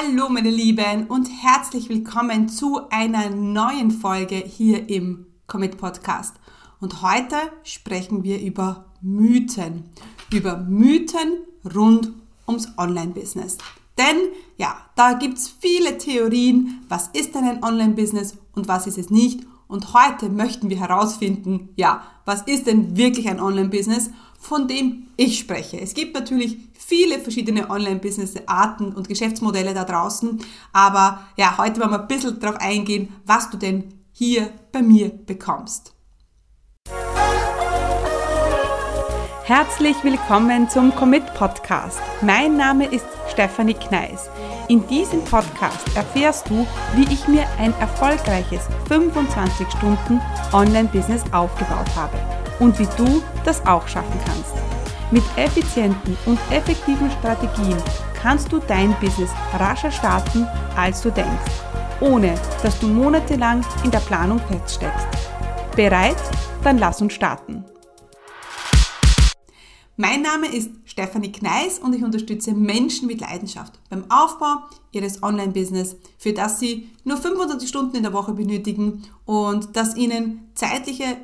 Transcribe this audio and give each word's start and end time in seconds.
Hallo 0.00 0.28
meine 0.28 0.50
Lieben 0.50 1.06
und 1.08 1.28
herzlich 1.42 1.88
willkommen 1.88 2.48
zu 2.48 2.88
einer 2.90 3.30
neuen 3.30 3.90
Folge 3.90 4.36
hier 4.36 4.88
im 4.88 5.26
Commit 5.48 5.76
Podcast. 5.76 6.36
Und 6.78 7.02
heute 7.02 7.34
sprechen 7.64 8.22
wir 8.22 8.40
über 8.40 8.84
Mythen. 9.00 9.90
Über 10.32 10.56
Mythen 10.56 11.38
rund 11.74 12.12
ums 12.46 12.68
Online-Business. 12.76 13.58
Denn 13.96 14.18
ja, 14.56 14.76
da 14.94 15.14
gibt 15.14 15.38
es 15.38 15.48
viele 15.48 15.98
Theorien, 15.98 16.84
was 16.88 17.08
ist 17.08 17.34
denn 17.34 17.44
ein 17.44 17.64
Online-Business 17.64 18.36
und 18.54 18.68
was 18.68 18.86
ist 18.86 18.98
es 18.98 19.10
nicht. 19.10 19.40
Und 19.66 19.94
heute 19.94 20.28
möchten 20.28 20.70
wir 20.70 20.78
herausfinden, 20.78 21.70
ja, 21.74 22.04
was 22.24 22.42
ist 22.42 22.68
denn 22.68 22.96
wirklich 22.96 23.28
ein 23.28 23.40
Online-Business, 23.40 24.10
von 24.38 24.68
dem 24.68 25.08
ich 25.16 25.38
spreche. 25.38 25.80
Es 25.80 25.94
gibt 25.94 26.14
natürlich 26.14 26.56
viele 26.72 27.18
verschiedene 27.18 27.68
Online-Business-Arten 27.68 28.94
und 28.94 29.08
Geschäftsmodelle 29.08 29.74
da 29.74 29.84
draußen. 29.84 30.40
Aber 30.72 31.26
ja, 31.36 31.58
heute 31.58 31.80
wollen 31.80 31.90
wir 31.90 32.00
ein 32.00 32.08
bisschen 32.08 32.38
darauf 32.40 32.56
eingehen, 32.60 33.12
was 33.26 33.50
du 33.50 33.58
denn 33.58 33.92
hier 34.12 34.50
bei 34.72 34.80
mir 34.80 35.10
bekommst. 35.10 35.92
Herzlich 39.44 39.96
willkommen 40.04 40.68
zum 40.68 40.94
Commit 40.94 41.24
Podcast. 41.34 42.00
Mein 42.20 42.56
Name 42.56 42.84
ist 42.86 43.06
Stefanie 43.32 43.74
Kneis. 43.74 44.28
In 44.68 44.86
diesem 44.88 45.24
Podcast 45.24 45.96
erfährst 45.96 46.50
du, 46.50 46.66
wie 46.94 47.10
ich 47.10 47.26
mir 47.28 47.46
ein 47.58 47.72
erfolgreiches 47.80 48.66
25 48.88 49.66
Stunden 49.70 50.20
Online-Business 50.52 51.22
aufgebaut 51.32 51.88
habe 51.96 52.18
und 52.58 52.78
wie 52.78 52.88
du 52.96 53.22
das 53.44 53.64
auch 53.66 53.86
schaffen 53.88 54.18
kannst. 54.24 54.54
Mit 55.10 55.24
effizienten 55.36 56.16
und 56.26 56.38
effektiven 56.50 57.10
Strategien 57.10 57.76
kannst 58.20 58.52
du 58.52 58.58
dein 58.58 58.94
Business 59.00 59.30
rascher 59.54 59.90
starten, 59.90 60.46
als 60.76 61.00
du 61.02 61.10
denkst, 61.10 61.52
ohne 62.00 62.34
dass 62.62 62.78
du 62.78 62.88
monatelang 62.88 63.64
in 63.84 63.90
der 63.90 64.00
Planung 64.00 64.40
feststeckst. 64.40 65.06
Bereit? 65.74 66.16
Dann 66.62 66.78
lass 66.78 67.00
uns 67.00 67.14
starten. 67.14 67.64
Mein 70.00 70.22
Name 70.22 70.46
ist 70.46 70.70
Stefanie 70.84 71.32
Kneis 71.32 71.80
und 71.80 71.92
ich 71.92 72.04
unterstütze 72.04 72.54
Menschen 72.54 73.08
mit 73.08 73.20
Leidenschaft 73.20 73.80
beim 73.90 74.04
Aufbau 74.08 74.58
ihres 74.92 75.24
Online-Business, 75.24 75.96
für 76.18 76.32
das 76.32 76.60
sie 76.60 76.88
nur 77.02 77.16
25 77.16 77.68
Stunden 77.68 77.96
in 77.96 78.04
der 78.04 78.12
Woche 78.12 78.32
benötigen 78.32 79.02
und 79.24 79.76
das 79.76 79.96
ihnen 79.96 80.50
zeitliche, 80.54 81.16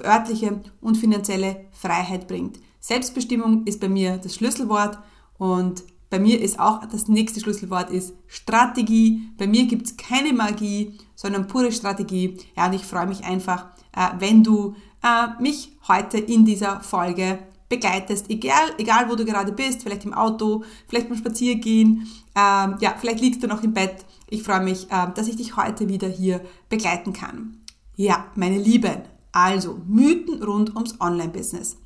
örtliche 0.00 0.60
und 0.80 0.96
finanzielle 0.96 1.66
Freiheit 1.72 2.28
bringt. 2.28 2.58
Selbstbestimmung 2.80 3.66
ist 3.66 3.80
bei 3.80 3.88
mir 3.88 4.18
das 4.18 4.34
Schlüsselwort 4.34 4.98
und 5.38 5.82
bei 6.10 6.18
mir 6.18 6.40
ist 6.40 6.58
auch 6.58 6.84
das 6.86 7.08
nächste 7.08 7.40
Schlüsselwort 7.40 7.90
ist 7.90 8.14
Strategie. 8.26 9.28
Bei 9.36 9.46
mir 9.46 9.66
gibt 9.66 9.86
es 9.86 9.96
keine 9.96 10.32
Magie, 10.32 10.98
sondern 11.14 11.48
pure 11.48 11.70
Strategie. 11.70 12.38
Ja, 12.56 12.66
und 12.66 12.72
ich 12.72 12.84
freue 12.84 13.06
mich 13.06 13.24
einfach, 13.24 13.66
äh, 13.94 14.08
wenn 14.18 14.42
du 14.42 14.74
äh, 15.02 15.42
mich 15.42 15.76
heute 15.86 16.18
in 16.18 16.46
dieser 16.46 16.80
Folge 16.80 17.40
begleitest, 17.68 18.30
egal, 18.30 18.72
egal 18.78 19.10
wo 19.10 19.16
du 19.16 19.26
gerade 19.26 19.52
bist, 19.52 19.82
vielleicht 19.82 20.06
im 20.06 20.14
Auto, 20.14 20.64
vielleicht 20.88 21.10
beim 21.10 21.18
Spaziergehen, 21.18 22.08
ähm, 22.34 22.76
ja, 22.80 22.94
vielleicht 22.98 23.20
liegst 23.20 23.42
du 23.42 23.46
noch 23.46 23.62
im 23.62 23.74
Bett. 23.74 24.06
Ich 24.30 24.42
freue 24.42 24.62
mich, 24.62 24.90
äh, 24.90 25.08
dass 25.14 25.28
ich 25.28 25.36
dich 25.36 25.56
heute 25.56 25.88
wieder 25.88 26.08
hier 26.08 26.40
begleiten 26.70 27.12
kann. 27.12 27.58
Ja, 27.96 28.26
meine 28.34 28.56
Lieben, 28.56 29.02
also 29.44 29.80
Mythen 29.86 30.42
rund 30.42 30.74
ums 30.74 31.00
Online-Business. 31.00 31.76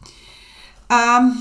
Ähm, 0.90 1.36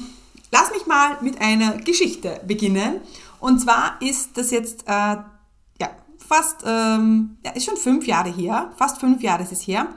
lass 0.52 0.72
mich 0.72 0.86
mal 0.86 1.18
mit 1.22 1.40
einer 1.42 1.78
Geschichte 1.78 2.42
beginnen. 2.46 3.02
Und 3.40 3.60
zwar 3.60 4.02
ist 4.02 4.38
das 4.38 4.52
jetzt 4.52 4.84
äh, 4.88 5.18
ja, 5.80 5.90
fast, 6.18 6.64
ähm, 6.66 7.38
ja, 7.44 7.52
ist 7.52 7.66
schon 7.66 7.78
fünf 7.78 8.06
Jahre 8.06 8.30
her, 8.30 8.72
fast 8.78 9.00
fünf 9.00 9.22
Jahre 9.22 9.44
ist 9.44 9.52
es 9.52 9.68
her. 9.68 9.88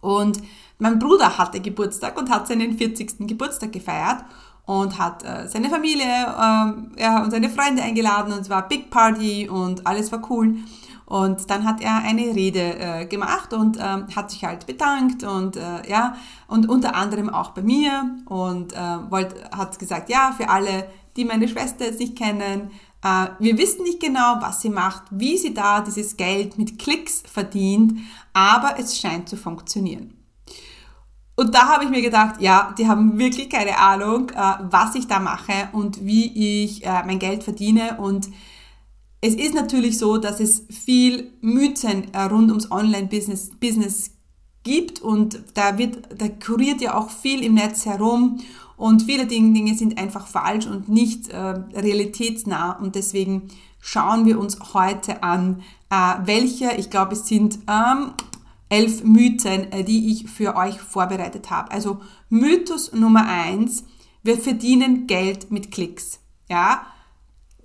Und 0.00 0.40
mein 0.78 0.98
Bruder 0.98 1.38
hatte 1.38 1.60
Geburtstag 1.60 2.18
und 2.18 2.30
hat 2.30 2.46
seinen 2.46 2.76
40. 2.76 3.26
Geburtstag 3.26 3.72
gefeiert 3.72 4.24
und 4.66 4.98
hat 4.98 5.24
äh, 5.24 5.48
seine 5.48 5.70
Familie 5.70 6.04
äh, 6.04 7.00
ja, 7.00 7.22
und 7.22 7.30
seine 7.30 7.50
Freunde 7.50 7.82
eingeladen 7.82 8.32
und 8.32 8.40
es 8.40 8.50
war 8.50 8.68
Big 8.68 8.90
Party 8.90 9.48
und 9.48 9.86
alles 9.86 10.10
war 10.12 10.30
cool. 10.30 10.56
Und 11.06 11.50
dann 11.50 11.64
hat 11.64 11.82
er 11.82 11.98
eine 11.98 12.34
Rede 12.34 12.78
äh, 12.78 13.06
gemacht 13.06 13.52
und 13.52 13.76
ähm, 13.78 14.06
hat 14.16 14.30
sich 14.30 14.44
halt 14.44 14.66
bedankt 14.66 15.22
und 15.22 15.56
äh, 15.56 15.88
ja, 15.88 16.16
und 16.48 16.68
unter 16.68 16.94
anderem 16.94 17.28
auch 17.28 17.50
bei 17.50 17.60
mir 17.60 18.16
und 18.24 18.72
äh, 18.72 18.76
wollt, 19.10 19.34
hat 19.50 19.78
gesagt, 19.78 20.08
ja, 20.08 20.34
für 20.36 20.48
alle, 20.48 20.88
die 21.16 21.26
meine 21.26 21.46
Schwester 21.46 21.84
jetzt 21.84 22.00
nicht 22.00 22.16
kennen, 22.16 22.70
äh, 23.02 23.26
wir 23.38 23.58
wissen 23.58 23.82
nicht 23.82 24.00
genau, 24.00 24.36
was 24.40 24.62
sie 24.62 24.70
macht, 24.70 25.02
wie 25.10 25.36
sie 25.36 25.52
da 25.52 25.82
dieses 25.82 26.16
Geld 26.16 26.56
mit 26.56 26.78
Klicks 26.78 27.22
verdient, 27.30 27.98
aber 28.32 28.78
es 28.78 28.98
scheint 28.98 29.28
zu 29.28 29.36
funktionieren. 29.36 30.14
Und 31.36 31.54
da 31.54 31.66
habe 31.66 31.84
ich 31.84 31.90
mir 31.90 32.00
gedacht, 32.00 32.40
ja, 32.40 32.72
die 32.78 32.88
haben 32.88 33.18
wirklich 33.18 33.50
keine 33.50 33.78
Ahnung, 33.78 34.30
äh, 34.30 34.54
was 34.70 34.94
ich 34.94 35.06
da 35.06 35.18
mache 35.18 35.68
und 35.72 36.06
wie 36.06 36.64
ich 36.64 36.86
äh, 36.86 37.02
mein 37.04 37.18
Geld 37.18 37.42
verdiene 37.44 37.98
und 37.98 38.28
es 39.26 39.34
ist 39.36 39.54
natürlich 39.54 39.96
so, 39.96 40.18
dass 40.18 40.38
es 40.38 40.66
viel 40.68 41.32
Mythen 41.40 42.12
äh, 42.12 42.24
rund 42.24 42.50
ums 42.50 42.70
Online-Business 42.70 43.52
Business 43.58 44.10
gibt 44.64 45.00
und 45.00 45.42
da 45.54 45.78
wird, 45.78 46.20
da 46.20 46.28
kuriert 46.28 46.82
ja 46.82 46.94
auch 46.94 47.08
viel 47.08 47.42
im 47.42 47.54
Netz 47.54 47.86
herum 47.86 48.40
und 48.76 49.04
viele 49.04 49.24
Dinge 49.24 49.74
sind 49.76 49.96
einfach 49.96 50.26
falsch 50.26 50.66
und 50.66 50.90
nicht 50.90 51.30
äh, 51.30 51.38
realitätsnah 51.38 52.72
und 52.72 52.96
deswegen 52.96 53.48
schauen 53.80 54.26
wir 54.26 54.38
uns 54.38 54.58
heute 54.74 55.22
an, 55.22 55.62
äh, 55.88 56.16
welche, 56.26 56.72
ich 56.72 56.90
glaube 56.90 57.14
es 57.14 57.26
sind 57.26 57.60
ähm, 57.66 58.12
elf 58.68 59.04
Mythen, 59.04 59.72
äh, 59.72 59.84
die 59.84 60.12
ich 60.12 60.28
für 60.28 60.54
euch 60.54 60.78
vorbereitet 60.78 61.50
habe. 61.50 61.70
Also 61.70 61.98
Mythos 62.28 62.92
Nummer 62.92 63.26
eins, 63.26 63.84
wir 64.22 64.36
verdienen 64.36 65.06
Geld 65.06 65.50
mit 65.50 65.70
Klicks. 65.70 66.20
Ja, 66.50 66.84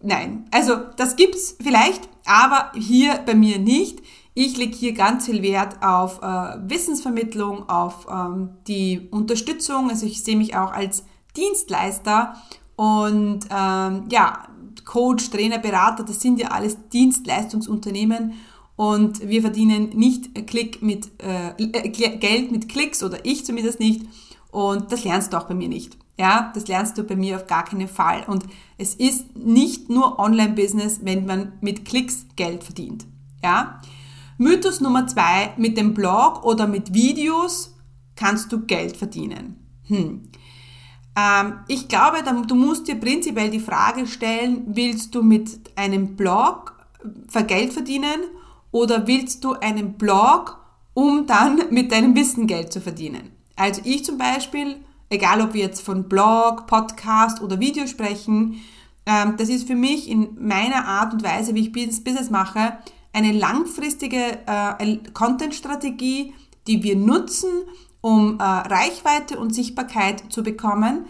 Nein, 0.01 0.45
also 0.51 0.75
das 0.95 1.15
gibt's 1.15 1.57
vielleicht, 1.61 2.07
aber 2.25 2.71
hier 2.73 3.19
bei 3.25 3.35
mir 3.35 3.59
nicht. 3.59 4.01
Ich 4.33 4.55
lege 4.55 4.75
hier 4.75 4.93
ganz 4.93 5.25
viel 5.25 5.41
Wert 5.41 5.83
auf 5.83 6.21
äh, 6.21 6.69
Wissensvermittlung, 6.69 7.67
auf 7.67 8.07
ähm, 8.09 8.51
die 8.67 9.07
Unterstützung. 9.11 9.89
Also 9.89 10.05
ich 10.05 10.23
sehe 10.23 10.37
mich 10.37 10.55
auch 10.55 10.71
als 10.71 11.03
Dienstleister 11.35 12.35
und 12.75 13.41
ähm, 13.51 14.05
ja, 14.09 14.47
Coach, 14.85 15.29
Trainer, 15.29 15.57
Berater, 15.57 16.03
das 16.03 16.21
sind 16.21 16.39
ja 16.39 16.49
alles 16.49 16.77
Dienstleistungsunternehmen 16.89 18.33
und 18.75 19.27
wir 19.27 19.41
verdienen 19.41 19.89
nicht 19.89 20.47
Klick 20.47 20.81
mit, 20.81 21.09
äh, 21.21 21.49
äh 21.61 21.89
Geld 21.89 22.51
mit 22.51 22.69
Klicks 22.69 23.03
oder 23.03 23.17
ich 23.23 23.45
zumindest 23.45 23.79
nicht 23.79 24.05
und 24.51 24.91
das 24.91 25.03
lernst 25.03 25.33
du 25.33 25.37
auch 25.37 25.47
bei 25.47 25.53
mir 25.53 25.67
nicht. 25.67 25.97
Ja, 26.17 26.51
das 26.53 26.67
lernst 26.67 26.97
du 26.97 27.03
bei 27.03 27.15
mir 27.15 27.37
auf 27.37 27.47
gar 27.47 27.63
keinen 27.63 27.87
Fall. 27.87 28.23
Und 28.27 28.43
es 28.79 28.95
ist 28.95 29.35
nicht 29.35 29.89
nur 29.89 30.19
Online-Business, 30.19 31.01
wenn 31.03 31.25
man 31.25 31.53
mit 31.61 31.85
Klicks 31.85 32.25
Geld 32.35 32.63
verdient. 32.63 33.05
Ja. 33.43 33.81
Mythos 34.37 34.79
Nummer 34.79 35.05
zwei, 35.05 35.53
mit 35.57 35.77
dem 35.77 35.93
Blog 35.93 36.45
oder 36.45 36.65
mit 36.65 36.93
Videos 36.93 37.75
kannst 38.15 38.51
du 38.51 38.65
Geld 38.65 38.95
verdienen. 38.95 39.57
Hm. 39.87 40.29
Ähm, 41.17 41.53
ich 41.67 41.89
glaube, 41.89 42.17
du 42.47 42.55
musst 42.55 42.87
dir 42.87 42.95
prinzipiell 42.95 43.49
die 43.49 43.59
Frage 43.59 44.07
stellen, 44.07 44.63
willst 44.67 45.13
du 45.13 45.23
mit 45.23 45.59
einem 45.75 46.15
Blog 46.15 46.75
Geld 47.47 47.73
verdienen 47.73 48.21
oder 48.71 49.07
willst 49.07 49.43
du 49.43 49.53
einen 49.53 49.97
Blog, 49.97 50.57
um 50.93 51.27
dann 51.27 51.63
mit 51.69 51.91
deinem 51.91 52.15
Wissen 52.15 52.47
Geld 52.47 52.71
zu 52.71 52.79
verdienen? 52.79 53.31
Also 53.57 53.81
ich 53.83 54.05
zum 54.05 54.17
Beispiel 54.17 54.77
egal 55.09 55.41
ob 55.41 55.53
wir 55.53 55.61
jetzt 55.61 55.81
von 55.81 56.07
Blog, 56.07 56.67
Podcast 56.67 57.41
oder 57.41 57.59
Video 57.59 57.87
sprechen, 57.87 58.61
ähm, 59.05 59.35
das 59.37 59.49
ist 59.49 59.67
für 59.67 59.75
mich 59.75 60.09
in 60.09 60.37
meiner 60.39 60.85
Art 60.85 61.13
und 61.13 61.23
Weise, 61.23 61.55
wie 61.55 61.61
ich 61.61 61.71
Business 61.71 62.29
mache, 62.29 62.77
eine 63.11 63.31
langfristige 63.31 64.39
äh, 64.45 64.97
Content-Strategie, 65.13 66.33
die 66.67 66.83
wir 66.83 66.95
nutzen, 66.95 67.49
um 68.01 68.39
äh, 68.39 68.43
Reichweite 68.43 69.39
und 69.39 69.53
Sichtbarkeit 69.53 70.31
zu 70.31 70.43
bekommen, 70.43 71.05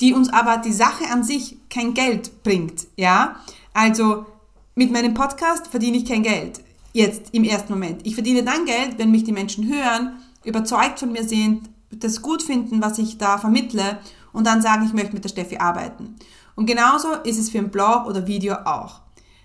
die 0.00 0.12
uns 0.12 0.28
aber 0.28 0.58
die 0.58 0.72
Sache 0.72 1.04
an 1.10 1.22
sich 1.22 1.56
kein 1.70 1.94
Geld 1.94 2.42
bringt. 2.42 2.86
Ja, 2.96 3.36
also 3.72 4.26
mit 4.74 4.92
meinem 4.92 5.14
Podcast 5.14 5.68
verdiene 5.68 5.96
ich 5.96 6.04
kein 6.04 6.22
Geld. 6.22 6.60
Jetzt 6.92 7.32
im 7.32 7.44
ersten 7.44 7.72
Moment. 7.72 8.06
Ich 8.06 8.14
verdiene 8.14 8.42
dann 8.42 8.64
Geld, 8.64 8.98
wenn 8.98 9.10
mich 9.10 9.24
die 9.24 9.32
Menschen 9.32 9.68
hören, 9.68 10.16
überzeugt 10.44 10.98
von 10.98 11.12
mir 11.12 11.24
sind, 11.24 11.68
das 11.90 12.22
gut 12.22 12.42
finden, 12.42 12.82
was 12.82 12.98
ich 12.98 13.18
da 13.18 13.38
vermittle 13.38 13.98
und 14.32 14.46
dann 14.46 14.62
sagen, 14.62 14.84
ich 14.86 14.92
möchte 14.92 15.14
mit 15.14 15.24
der 15.24 15.28
Steffi 15.30 15.58
arbeiten. 15.58 16.16
Und 16.54 16.66
genauso 16.66 17.12
ist 17.24 17.38
es 17.38 17.50
für 17.50 17.58
ein 17.58 17.70
Blog 17.70 18.06
oder 18.06 18.26
Video 18.26 18.54
auch. 18.64 19.00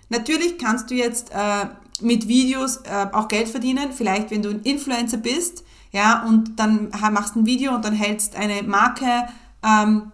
Natürlich 0.08 0.58
kannst 0.58 0.90
du 0.90 0.94
jetzt 0.94 1.30
äh, 1.30 1.66
mit 2.00 2.28
Videos 2.28 2.78
äh, 2.78 3.06
auch 3.12 3.28
Geld 3.28 3.48
verdienen, 3.48 3.92
vielleicht 3.92 4.30
wenn 4.30 4.42
du 4.42 4.50
ein 4.50 4.60
Influencer 4.62 5.18
bist, 5.18 5.64
ja, 5.92 6.24
und 6.26 6.58
dann 6.58 6.90
machst 7.12 7.36
ein 7.36 7.44
Video 7.44 7.74
und 7.74 7.84
dann 7.84 7.92
hältst 7.92 8.34
eine 8.34 8.62
Marke 8.62 9.28
ähm, 9.62 10.10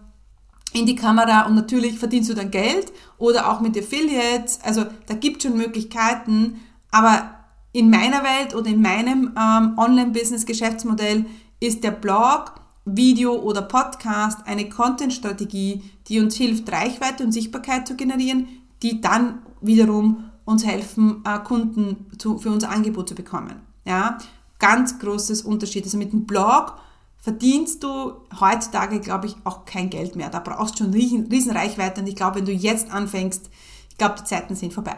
in 0.73 0.85
die 0.85 0.95
Kamera 0.95 1.45
und 1.47 1.55
natürlich 1.55 1.97
verdienst 1.97 2.29
du 2.29 2.33
dann 2.33 2.51
Geld 2.51 2.91
oder 3.17 3.49
auch 3.49 3.61
mit 3.61 3.77
Affiliates. 3.77 4.59
Also 4.63 4.85
da 5.07 5.13
gibt 5.15 5.37
es 5.37 5.43
schon 5.43 5.57
Möglichkeiten, 5.57 6.59
aber 6.91 7.31
in 7.71 7.89
meiner 7.89 8.23
Welt 8.23 8.55
oder 8.55 8.67
in 8.67 8.81
meinem 8.81 9.33
ähm, 9.37 9.77
Online-Business-Geschäftsmodell 9.77 11.25
ist 11.59 11.83
der 11.83 11.91
Blog, 11.91 12.53
Video 12.85 13.35
oder 13.35 13.61
Podcast 13.61 14.39
eine 14.45 14.69
Content-Strategie, 14.69 15.83
die 16.07 16.19
uns 16.19 16.35
hilft, 16.35 16.71
Reichweite 16.71 17.23
und 17.23 17.31
Sichtbarkeit 17.31 17.87
zu 17.87 17.95
generieren, 17.95 18.47
die 18.81 19.01
dann 19.01 19.39
wiederum 19.61 20.29
uns 20.45 20.65
helfen, 20.65 21.23
äh, 21.25 21.39
Kunden 21.39 22.07
zu, 22.17 22.39
für 22.39 22.49
unser 22.49 22.69
Angebot 22.71 23.09
zu 23.09 23.15
bekommen. 23.15 23.61
Ja, 23.85 24.17
ganz 24.57 24.97
großes 24.99 25.43
Unterschied. 25.43 25.83
Also 25.83 25.97
mit 25.97 26.11
dem 26.11 26.25
Blog 26.25 26.75
verdienst 27.19 27.83
du 27.83 28.13
heutzutage, 28.39 28.99
glaube 28.99 29.27
ich, 29.27 29.35
auch 29.43 29.65
kein 29.65 29.89
Geld 29.89 30.15
mehr. 30.15 30.29
Da 30.29 30.39
brauchst 30.39 30.79
du 30.79 30.85
schon 30.85 30.93
riesen, 30.93 31.27
riesen 31.27 31.51
Reichweite 31.51 32.01
und 32.01 32.07
ich 32.07 32.15
glaube, 32.15 32.37
wenn 32.37 32.45
du 32.45 32.51
jetzt 32.51 32.91
anfängst, 32.91 33.49
ich 33.89 33.97
glaube, 33.97 34.15
die 34.19 34.23
Zeiten 34.23 34.55
sind 34.55 34.73
vorbei. 34.73 34.95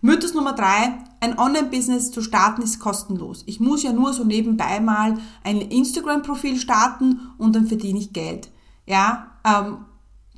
Mythos 0.00 0.32
Nummer 0.32 0.52
drei, 0.52 0.96
ein 1.20 1.38
Online-Business 1.38 2.12
zu 2.12 2.22
starten 2.22 2.62
ist 2.62 2.78
kostenlos. 2.78 3.42
Ich 3.46 3.58
muss 3.58 3.82
ja 3.82 3.92
nur 3.92 4.12
so 4.12 4.22
nebenbei 4.22 4.78
mal 4.78 5.18
ein 5.42 5.60
Instagram-Profil 5.60 6.58
starten 6.58 7.20
und 7.36 7.56
dann 7.56 7.66
verdiene 7.66 7.98
ich 7.98 8.12
Geld. 8.12 8.50
Ja, 8.86 9.32
ähm, 9.44 9.78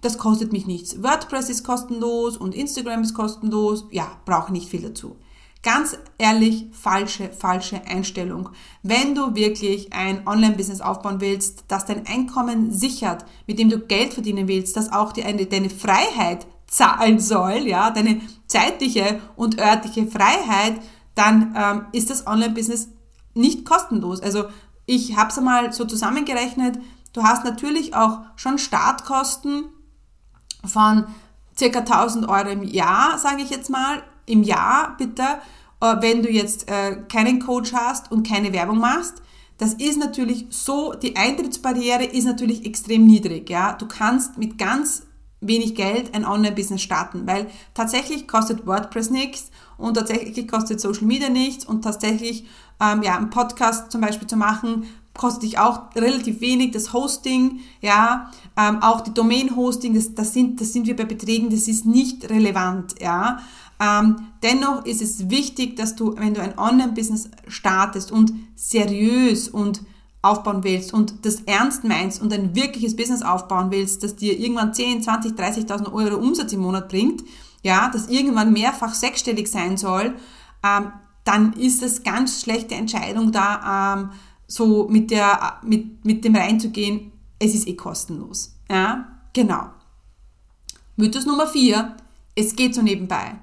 das 0.00 0.16
kostet 0.16 0.52
mich 0.52 0.66
nichts. 0.66 1.02
WordPress 1.02 1.50
ist 1.50 1.62
kostenlos 1.62 2.38
und 2.38 2.54
Instagram 2.54 3.02
ist 3.02 3.12
kostenlos. 3.12 3.84
Ja, 3.90 4.06
brauche 4.24 4.50
nicht 4.50 4.70
viel 4.70 4.80
dazu. 4.80 5.16
Ganz 5.62 5.98
ehrlich, 6.16 6.68
falsche, 6.72 7.28
falsche 7.28 7.84
Einstellung. 7.86 8.48
Wenn 8.82 9.14
du 9.14 9.34
wirklich 9.34 9.92
ein 9.92 10.26
Online-Business 10.26 10.80
aufbauen 10.80 11.20
willst, 11.20 11.64
das 11.68 11.84
dein 11.84 12.06
Einkommen 12.06 12.72
sichert, 12.72 13.26
mit 13.46 13.58
dem 13.58 13.68
du 13.68 13.78
Geld 13.78 14.14
verdienen 14.14 14.48
willst, 14.48 14.78
das 14.78 14.90
auch 14.90 15.12
eine, 15.18 15.44
deine 15.44 15.68
Freiheit 15.68 16.46
zahlen 16.70 17.18
soll, 17.18 17.66
ja, 17.66 17.90
deine 17.90 18.20
zeitliche 18.46 19.20
und 19.36 19.60
örtliche 19.60 20.06
Freiheit, 20.06 20.80
dann 21.16 21.54
ähm, 21.56 21.86
ist 21.92 22.08
das 22.10 22.26
Online-Business 22.26 22.88
nicht 23.34 23.64
kostenlos. 23.64 24.22
Also 24.22 24.44
ich 24.86 25.16
habe 25.16 25.30
es 25.30 25.38
einmal 25.38 25.72
so 25.72 25.84
zusammengerechnet, 25.84 26.78
du 27.12 27.24
hast 27.24 27.44
natürlich 27.44 27.94
auch 27.94 28.20
schon 28.36 28.58
Startkosten 28.58 29.64
von 30.64 31.06
circa 31.58 31.80
1000 31.80 32.28
Euro 32.28 32.50
im 32.50 32.62
Jahr, 32.62 33.18
sage 33.18 33.42
ich 33.42 33.50
jetzt 33.50 33.68
mal, 33.68 34.02
im 34.26 34.44
Jahr 34.44 34.96
bitte, 34.96 35.24
äh, 35.80 35.96
wenn 36.00 36.22
du 36.22 36.30
jetzt 36.30 36.70
äh, 36.70 37.02
keinen 37.08 37.40
Coach 37.40 37.72
hast 37.72 38.12
und 38.12 38.26
keine 38.26 38.52
Werbung 38.52 38.78
machst. 38.78 39.22
Das 39.58 39.74
ist 39.74 39.98
natürlich 39.98 40.46
so, 40.50 40.94
die 40.94 41.16
Eintrittsbarriere 41.16 42.04
ist 42.04 42.24
natürlich 42.24 42.64
extrem 42.64 43.06
niedrig. 43.06 43.50
Ja? 43.50 43.72
Du 43.74 43.86
kannst 43.86 44.38
mit 44.38 44.56
ganz 44.56 45.02
wenig 45.40 45.74
Geld 45.74 46.14
ein 46.14 46.24
Online-Business 46.24 46.82
starten, 46.82 47.26
weil 47.26 47.46
tatsächlich 47.74 48.28
kostet 48.28 48.66
WordPress 48.66 49.10
nichts 49.10 49.50
und 49.78 49.94
tatsächlich 49.94 50.46
kostet 50.46 50.80
Social 50.80 51.04
Media 51.04 51.28
nichts 51.28 51.64
und 51.64 51.82
tatsächlich 51.82 52.44
ähm, 52.80 53.02
ja, 53.02 53.16
einen 53.16 53.30
Podcast 53.30 53.90
zum 53.90 54.00
Beispiel 54.00 54.28
zu 54.28 54.36
machen, 54.36 54.84
kostet 55.14 55.42
dich 55.42 55.58
auch 55.58 55.94
relativ 55.94 56.40
wenig, 56.40 56.72
das 56.72 56.92
Hosting, 56.92 57.60
ja, 57.80 58.30
ähm, 58.56 58.82
auch 58.82 59.00
die 59.00 59.12
Domain-Hosting, 59.12 59.94
das, 59.94 60.14
das, 60.14 60.32
sind, 60.32 60.60
das 60.60 60.72
sind 60.72 60.86
wir 60.86 60.96
bei 60.96 61.04
Beträgen, 61.04 61.50
das 61.50 61.68
ist 61.68 61.84
nicht 61.84 62.28
relevant, 62.30 62.94
ja. 63.00 63.40
Ähm, 63.80 64.28
dennoch 64.42 64.84
ist 64.84 65.00
es 65.00 65.30
wichtig, 65.30 65.76
dass 65.76 65.96
du, 65.96 66.14
wenn 66.16 66.34
du 66.34 66.42
ein 66.42 66.58
Online-Business 66.58 67.30
startest 67.48 68.12
und 68.12 68.32
seriös 68.54 69.48
und 69.48 69.80
aufbauen 70.22 70.64
willst 70.64 70.92
und 70.92 71.24
das 71.24 71.42
ernst 71.42 71.84
meinst 71.84 72.20
und 72.20 72.32
ein 72.32 72.54
wirkliches 72.54 72.94
Business 72.94 73.22
aufbauen 73.22 73.70
willst, 73.70 74.02
das 74.02 74.16
dir 74.16 74.38
irgendwann 74.38 74.74
10, 74.74 75.02
20, 75.02 75.32
30.000 75.32 75.92
Euro 75.92 76.16
Umsatz 76.16 76.52
im 76.52 76.60
Monat 76.60 76.88
bringt, 76.88 77.22
ja, 77.62 77.90
das 77.92 78.08
irgendwann 78.08 78.52
mehrfach 78.52 78.94
sechsstellig 78.94 79.48
sein 79.48 79.76
soll, 79.76 80.14
ähm, 80.62 80.92
dann 81.24 81.52
ist 81.54 81.82
es 81.82 82.02
ganz 82.02 82.42
schlechte 82.42 82.74
Entscheidung 82.74 83.32
da, 83.32 83.94
ähm, 83.94 84.10
so 84.46 84.88
mit, 84.88 85.10
der, 85.10 85.60
mit, 85.62 86.04
mit 86.04 86.24
dem 86.24 86.34
reinzugehen, 86.34 87.12
es 87.38 87.54
ist 87.54 87.68
eh 87.68 87.76
kostenlos. 87.76 88.56
Ja, 88.68 89.06
genau. 89.32 89.70
Mythos 90.96 91.24
Nummer 91.24 91.46
vier, 91.46 91.96
es 92.34 92.56
geht 92.56 92.74
so 92.74 92.82
nebenbei. 92.82 93.38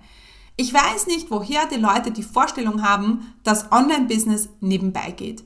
Ich 0.57 0.73
weiß 0.73 1.07
nicht, 1.07 1.31
woher 1.31 1.67
die 1.67 1.79
Leute 1.79 2.11
die 2.11 2.23
Vorstellung 2.23 2.83
haben, 2.83 3.33
dass 3.43 3.71
Online-Business 3.71 4.49
nebenbei 4.59 5.11
geht. 5.11 5.43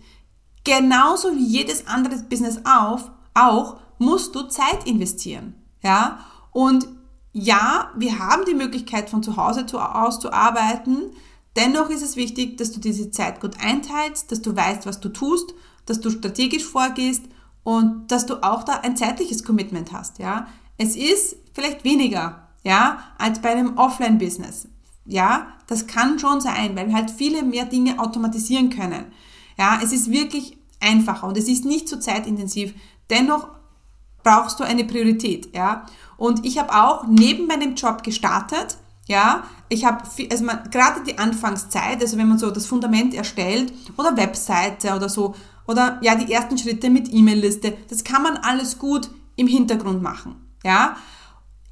Genauso 0.63 1.35
wie 1.35 1.45
jedes 1.45 1.87
andere 1.87 2.17
Business 2.23 2.59
auf, 2.65 3.11
auch 3.33 3.77
musst 3.97 4.35
du 4.35 4.43
Zeit 4.43 4.85
investieren. 4.85 5.55
Ja? 5.81 6.19
Und 6.51 6.87
ja, 7.33 7.91
wir 7.95 8.19
haben 8.19 8.45
die 8.45 8.53
Möglichkeit 8.53 9.09
von 9.09 9.23
zu 9.23 9.37
Hause 9.37 9.65
aus 9.73 10.19
zu 10.19 10.33
arbeiten. 10.33 11.11
Dennoch 11.55 11.89
ist 11.89 12.03
es 12.03 12.15
wichtig, 12.15 12.57
dass 12.57 12.71
du 12.71 12.79
diese 12.79 13.11
Zeit 13.11 13.39
gut 13.39 13.55
einteilst, 13.63 14.31
dass 14.31 14.41
du 14.41 14.55
weißt, 14.55 14.85
was 14.85 14.99
du 14.99 15.09
tust, 15.09 15.53
dass 15.85 16.01
du 16.01 16.09
strategisch 16.09 16.65
vorgehst 16.65 17.23
und 17.63 18.11
dass 18.11 18.25
du 18.25 18.43
auch 18.43 18.63
da 18.63 18.79
ein 18.81 18.97
zeitliches 18.97 19.43
Commitment 19.43 19.91
hast. 19.91 20.19
Ja? 20.19 20.47
Es 20.77 20.95
ist 20.95 21.37
vielleicht 21.53 21.83
weniger 21.83 22.47
ja, 22.63 22.99
als 23.17 23.41
bei 23.41 23.49
einem 23.49 23.77
Offline-Business. 23.77 24.67
Ja, 25.05 25.47
das 25.67 25.87
kann 25.87 26.19
schon 26.19 26.41
sein, 26.41 26.75
weil 26.75 26.87
wir 26.87 26.95
halt 26.95 27.09
viele 27.09 27.43
mehr 27.43 27.65
Dinge 27.65 27.99
automatisieren 27.99 28.69
können. 28.69 29.05
Ja, 29.61 29.79
es 29.83 29.91
ist 29.91 30.09
wirklich 30.09 30.57
einfacher 30.79 31.27
und 31.27 31.37
es 31.37 31.47
ist 31.47 31.65
nicht 31.65 31.87
so 31.87 31.99
zeitintensiv. 31.99 32.73
Dennoch 33.11 33.47
brauchst 34.23 34.59
du 34.59 34.63
eine 34.63 34.85
Priorität, 34.85 35.53
ja. 35.53 35.85
Und 36.17 36.43
ich 36.47 36.57
habe 36.57 36.73
auch 36.73 37.05
neben 37.05 37.45
meinem 37.45 37.75
Job 37.75 38.01
gestartet, 38.01 38.77
ja. 39.05 39.43
Ich 39.69 39.85
habe, 39.85 40.03
also 40.31 40.43
man, 40.45 40.67
gerade 40.71 41.03
die 41.03 41.19
Anfangszeit, 41.19 42.01
also 42.01 42.17
wenn 42.17 42.27
man 42.27 42.39
so 42.39 42.49
das 42.49 42.65
Fundament 42.65 43.13
erstellt 43.13 43.71
oder 43.97 44.17
Webseite 44.17 44.95
oder 44.95 45.09
so, 45.09 45.35
oder 45.67 45.99
ja, 46.01 46.15
die 46.15 46.33
ersten 46.33 46.57
Schritte 46.57 46.89
mit 46.89 47.13
E-Mail-Liste, 47.13 47.77
das 47.87 48.03
kann 48.03 48.23
man 48.23 48.37
alles 48.37 48.79
gut 48.79 49.11
im 49.35 49.45
Hintergrund 49.45 50.01
machen, 50.01 50.37
ja. 50.63 50.95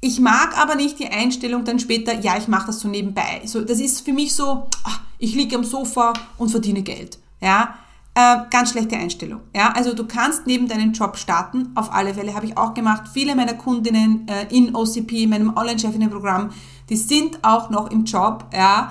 Ich 0.00 0.20
mag 0.20 0.56
aber 0.56 0.76
nicht 0.76 1.00
die 1.00 1.08
Einstellung 1.08 1.64
dann 1.64 1.80
später, 1.80 2.14
ja, 2.20 2.38
ich 2.38 2.46
mache 2.46 2.68
das 2.68 2.78
so 2.78 2.86
nebenbei. 2.86 3.42
So, 3.46 3.62
das 3.62 3.80
ist 3.80 4.02
für 4.02 4.12
mich 4.12 4.32
so, 4.32 4.68
ach, 4.84 5.00
ich 5.18 5.34
liege 5.34 5.56
am 5.56 5.64
Sofa 5.64 6.12
und 6.38 6.50
verdiene 6.50 6.82
Geld. 6.82 7.18
Ja, 7.40 7.74
äh, 8.14 8.38
ganz 8.50 8.72
schlechte 8.72 8.96
Einstellung. 8.96 9.40
Ja, 9.54 9.72
also 9.72 9.94
du 9.94 10.06
kannst 10.06 10.46
neben 10.46 10.68
deinem 10.68 10.92
Job 10.92 11.16
starten. 11.16 11.70
Auf 11.74 11.92
alle 11.92 12.14
Fälle 12.14 12.34
habe 12.34 12.46
ich 12.46 12.56
auch 12.56 12.74
gemacht. 12.74 13.04
Viele 13.12 13.36
meiner 13.36 13.54
Kundinnen 13.54 14.26
äh, 14.28 14.54
in 14.54 14.74
OCP, 14.74 15.26
meinem 15.26 15.56
Online-Chefinnen-Programm, 15.56 16.50
die 16.88 16.96
sind 16.96 17.38
auch 17.42 17.70
noch 17.70 17.90
im 17.90 18.04
Job. 18.04 18.46
Ja, 18.52 18.90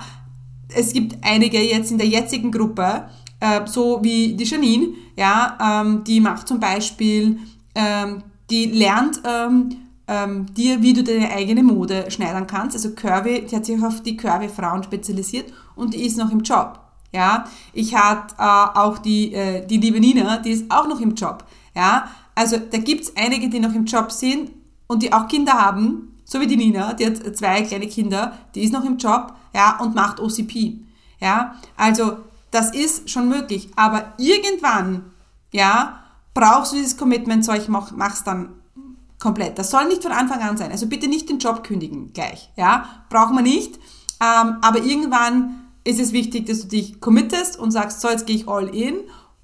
es 0.74 0.92
gibt 0.92 1.18
einige 1.22 1.60
jetzt 1.60 1.90
in 1.90 1.98
der 1.98 2.06
jetzigen 2.06 2.50
Gruppe, 2.50 3.08
äh, 3.40 3.66
so 3.66 4.02
wie 4.02 4.34
die 4.34 4.44
Janine. 4.44 4.88
Ja, 5.16 5.82
ähm, 5.82 6.02
die 6.04 6.20
macht 6.20 6.48
zum 6.48 6.58
Beispiel, 6.58 7.38
ähm, 7.74 8.22
die 8.48 8.66
lernt 8.66 9.20
ähm, 9.24 9.76
ähm, 10.08 10.46
dir, 10.54 10.82
wie 10.82 10.92
du 10.92 11.04
deine 11.04 11.30
eigene 11.30 11.62
Mode 11.62 12.10
schneidern 12.10 12.46
kannst. 12.46 12.74
Also 12.74 12.94
Curvy, 12.94 13.46
die 13.46 13.54
hat 13.54 13.66
sich 13.66 13.82
auf 13.82 14.02
die 14.02 14.16
Curvy-Frauen 14.16 14.82
spezialisiert 14.82 15.52
und 15.76 15.94
die 15.94 16.04
ist 16.06 16.16
noch 16.16 16.32
im 16.32 16.40
Job. 16.40 16.80
Ja, 17.12 17.44
ich 17.72 17.94
hatte 17.94 18.34
äh, 18.38 18.78
auch 18.78 18.98
die, 18.98 19.32
äh, 19.34 19.66
die 19.66 19.78
liebe 19.78 19.98
Nina, 19.98 20.38
die 20.38 20.52
ist 20.52 20.70
auch 20.70 20.86
noch 20.86 21.00
im 21.00 21.14
Job. 21.14 21.44
Ja, 21.74 22.08
also 22.34 22.56
da 22.58 22.78
gibt's 22.78 23.12
einige, 23.16 23.48
die 23.48 23.58
noch 23.58 23.74
im 23.74 23.84
Job 23.84 24.12
sind 24.12 24.52
und 24.86 25.02
die 25.02 25.12
auch 25.12 25.26
Kinder 25.26 25.54
haben, 25.54 26.16
so 26.24 26.40
wie 26.40 26.46
die 26.46 26.56
Nina, 26.56 26.92
die 26.94 27.06
hat 27.06 27.36
zwei 27.36 27.62
kleine 27.62 27.88
Kinder, 27.88 28.38
die 28.54 28.62
ist 28.62 28.72
noch 28.72 28.84
im 28.84 28.96
Job, 28.96 29.34
ja, 29.52 29.78
und 29.80 29.94
macht 29.94 30.20
OCP. 30.20 30.78
Ja, 31.20 31.56
also 31.76 32.18
das 32.50 32.72
ist 32.74 33.10
schon 33.10 33.28
möglich, 33.28 33.70
aber 33.76 34.12
irgendwann, 34.16 35.10
ja, 35.52 36.00
brauchst 36.32 36.72
du 36.72 36.76
dieses 36.76 36.96
Commitment, 36.96 37.44
so 37.44 37.52
ich 37.52 37.68
mach, 37.68 37.90
mach's 37.92 38.24
dann 38.24 38.50
komplett. 39.18 39.58
Das 39.58 39.70
soll 39.70 39.86
nicht 39.86 40.02
von 40.02 40.12
Anfang 40.12 40.40
an 40.40 40.56
sein. 40.56 40.72
Also 40.72 40.86
bitte 40.86 41.06
nicht 41.06 41.28
den 41.28 41.38
Job 41.38 41.62
kündigen 41.62 42.12
gleich. 42.12 42.50
Ja, 42.56 43.04
braucht 43.08 43.32
man 43.32 43.44
nicht. 43.44 43.76
Ähm, 44.20 44.56
aber 44.62 44.82
irgendwann 44.82 45.59
ist 45.84 46.00
es 46.00 46.12
wichtig, 46.12 46.46
dass 46.46 46.62
du 46.62 46.68
dich 46.68 47.00
committest 47.00 47.58
und 47.58 47.70
sagst, 47.70 48.00
so 48.00 48.08
jetzt 48.08 48.26
gehe 48.26 48.36
ich 48.36 48.48
all 48.48 48.68
in. 48.74 48.96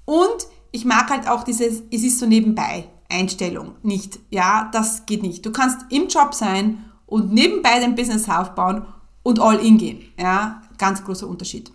Und 0.05 0.47
ich 0.71 0.85
mag 0.85 1.09
halt 1.09 1.27
auch 1.27 1.43
dieses, 1.43 1.83
es 1.91 2.03
ist 2.03 2.19
so 2.19 2.25
nebenbei 2.25 2.87
Einstellung 3.09 3.75
nicht. 3.83 4.19
Ja, 4.29 4.69
das 4.71 5.05
geht 5.05 5.23
nicht. 5.23 5.45
Du 5.45 5.51
kannst 5.51 5.85
im 5.89 6.07
Job 6.07 6.33
sein 6.33 6.85
und 7.05 7.33
nebenbei 7.33 7.79
dein 7.79 7.95
Business 7.95 8.29
aufbauen 8.29 8.85
und 9.23 9.39
all 9.39 9.59
in 9.59 9.77
gehen. 9.77 10.01
Ja, 10.19 10.61
ganz 10.77 11.03
großer 11.03 11.27
Unterschied. 11.27 11.71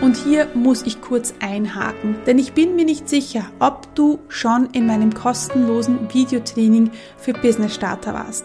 Und 0.00 0.16
hier 0.16 0.48
muss 0.54 0.82
ich 0.82 1.00
kurz 1.00 1.34
einhaken, 1.40 2.16
denn 2.24 2.38
ich 2.38 2.52
bin 2.52 2.76
mir 2.76 2.84
nicht 2.84 3.08
sicher, 3.08 3.46
ob 3.58 3.92
du 3.96 4.20
schon 4.28 4.66
in 4.70 4.86
meinem 4.86 5.12
kostenlosen 5.12 6.12
Videotraining 6.14 6.92
für 7.16 7.32
Business 7.32 7.74
Starter 7.74 8.14
warst. 8.14 8.44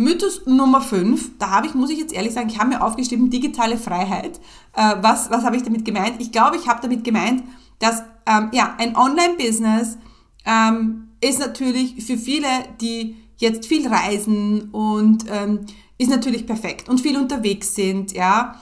Mythos 0.00 0.46
Nummer 0.46 0.80
5, 0.80 1.38
da 1.40 1.50
habe 1.50 1.66
ich, 1.66 1.74
muss 1.74 1.90
ich 1.90 1.98
jetzt 1.98 2.14
ehrlich 2.14 2.32
sagen, 2.32 2.48
ich 2.48 2.58
habe 2.60 2.68
mir 2.68 2.84
aufgeschrieben, 2.84 3.30
digitale 3.30 3.76
Freiheit. 3.76 4.38
Äh, 4.76 4.94
was, 5.00 5.28
was 5.28 5.42
habe 5.42 5.56
ich 5.56 5.64
damit 5.64 5.84
gemeint? 5.84 6.20
Ich 6.20 6.30
glaube, 6.30 6.56
ich 6.56 6.68
habe 6.68 6.80
damit 6.80 7.02
gemeint, 7.02 7.42
dass 7.80 8.04
ähm, 8.24 8.50
ja, 8.52 8.76
ein 8.78 8.96
Online-Business 8.96 9.98
ähm, 10.46 11.08
ist 11.20 11.40
natürlich 11.40 12.04
für 12.06 12.16
viele, 12.16 12.46
die 12.80 13.16
jetzt 13.38 13.66
viel 13.66 13.88
reisen 13.88 14.70
und 14.70 15.24
ähm, 15.28 15.66
ist 15.98 16.10
natürlich 16.10 16.46
perfekt 16.46 16.88
und 16.88 17.00
viel 17.00 17.18
unterwegs 17.18 17.74
sind, 17.74 18.12
ja, 18.12 18.54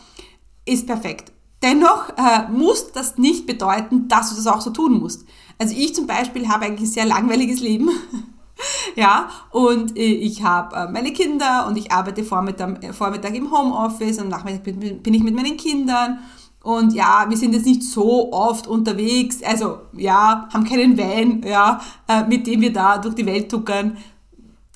ist 0.65 0.87
perfekt. 0.87 1.33
Dennoch 1.63 2.17
äh, 2.17 2.49
muss 2.51 2.93
das 2.93 3.19
nicht 3.19 3.47
bedeuten, 3.47 4.09
dass 4.09 4.31
du 4.31 4.37
das 4.37 4.47
auch 4.47 4.63
so 4.63 4.71
tun 4.71 5.01
musst. 5.01 5.27
Also 5.59 5.75
ich 5.77 5.95
zum 5.95 6.07
Beispiel 6.07 6.49
habe 6.49 6.65
eigentlich 6.65 6.89
ein 6.89 6.95
sehr 6.95 7.05
langweiliges 7.05 7.61
Leben. 7.61 7.91
ja, 8.97 9.29
und 9.51 9.97
äh, 9.97 10.03
ich 10.03 10.43
habe 10.43 10.77
äh, 10.77 10.89
meine 10.91 11.13
Kinder 11.13 11.67
und 11.67 11.77
ich 11.77 11.93
arbeite 11.93 12.25
Vormittag, 12.25 12.83
äh, 12.83 12.93
Vormittag 12.93 13.35
im 13.35 13.51
Homeoffice 13.51 14.19
und 14.19 14.29
Nachmittag 14.29 14.63
bin, 14.65 15.15
ich 15.15 15.23
mit 15.23 15.35
meinen 15.35 15.57
Kindern. 15.57 16.21
Und 16.63 16.95
ja, 16.95 17.27
wir 17.29 17.37
sind 17.37 17.55
jetzt 17.55 17.67
nicht 17.67 17.85
so 17.85 18.33
oft 18.33 18.67
unterwegs, 18.67 19.41
also 19.45 19.79
ja, 19.93 20.49
haben 20.53 20.65
keinen 20.65 20.99
Van, 20.99 21.43
ja, 21.47 21.81
mit 22.29 22.45
dem 22.49 22.61
wir 22.61 22.73
da 22.73 22.99
durch 22.99 23.15
die 23.15 23.25
Welt 23.25 23.49
tuckern. 23.49 23.97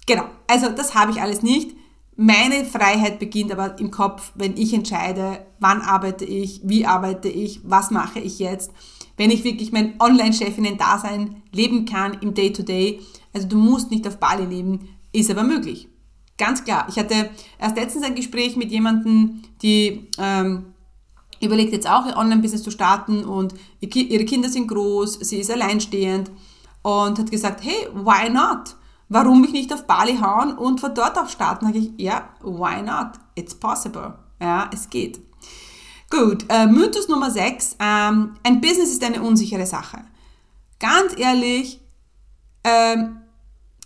Genau, 0.06 0.22
also 0.46 0.68
das 0.68 0.94
habe 0.94 1.10
ich 1.10 1.20
alles 1.20 1.42
nicht. 1.42 1.74
Meine 2.14 2.64
Freiheit 2.64 3.18
beginnt 3.18 3.50
aber 3.50 3.78
im 3.80 3.90
Kopf, 3.90 4.30
wenn 4.36 4.56
ich 4.56 4.72
entscheide, 4.72 5.46
wann 5.58 5.80
arbeite 5.80 6.24
ich, 6.24 6.60
wie 6.62 6.86
arbeite 6.86 7.28
ich, 7.28 7.60
was 7.64 7.90
mache 7.90 8.20
ich 8.20 8.38
jetzt. 8.38 8.70
Wenn 9.16 9.30
ich 9.30 9.42
wirklich 9.42 9.72
mein 9.72 9.94
Online-Chefinnen-Dasein 9.98 11.42
leben 11.50 11.86
kann 11.86 12.18
im 12.20 12.34
Day-to-Day, 12.34 13.00
-Day, 13.00 13.19
also 13.32 13.46
du 13.48 13.56
musst 13.56 13.90
nicht 13.90 14.06
auf 14.06 14.18
Bali 14.18 14.44
leben, 14.44 14.88
ist 15.12 15.30
aber 15.30 15.42
möglich. 15.42 15.88
Ganz 16.38 16.64
klar. 16.64 16.86
Ich 16.88 16.98
hatte 16.98 17.30
erst 17.58 17.76
letztens 17.76 18.04
ein 18.04 18.14
Gespräch 18.14 18.56
mit 18.56 18.70
jemandem, 18.70 19.42
die 19.62 20.08
ähm, 20.18 20.74
überlegt 21.40 21.72
jetzt 21.72 21.88
auch 21.88 22.06
ein 22.06 22.14
Online-Business 22.14 22.62
zu 22.62 22.70
starten 22.70 23.24
und 23.24 23.54
ihre 23.80 24.24
Kinder 24.24 24.48
sind 24.48 24.68
groß, 24.68 25.20
sie 25.20 25.40
ist 25.40 25.50
alleinstehend 25.50 26.30
und 26.82 27.18
hat 27.18 27.30
gesagt, 27.30 27.62
hey, 27.62 27.88
why 27.92 28.30
not? 28.30 28.76
Warum 29.08 29.40
mich 29.40 29.52
nicht 29.52 29.72
auf 29.72 29.86
Bali 29.86 30.18
hauen 30.18 30.56
und 30.56 30.80
von 30.80 30.94
dort 30.94 31.18
aus 31.18 31.32
starten? 31.32 31.72
Da 31.72 31.78
ich, 31.78 31.90
ja, 31.96 32.30
why 32.42 32.80
not? 32.80 33.18
It's 33.34 33.54
possible. 33.54 34.14
Ja, 34.40 34.70
es 34.72 34.88
geht. 34.88 35.20
Gut, 36.08 36.44
äh, 36.48 36.66
Mythos 36.66 37.08
Nummer 37.08 37.30
6. 37.30 37.76
Ähm, 37.80 38.34
ein 38.42 38.60
Business 38.60 38.90
ist 38.92 39.02
eine 39.02 39.22
unsichere 39.22 39.66
Sache. 39.66 39.98
Ganz 40.78 41.18
ehrlich, 41.18 41.79
ähm, 42.64 43.20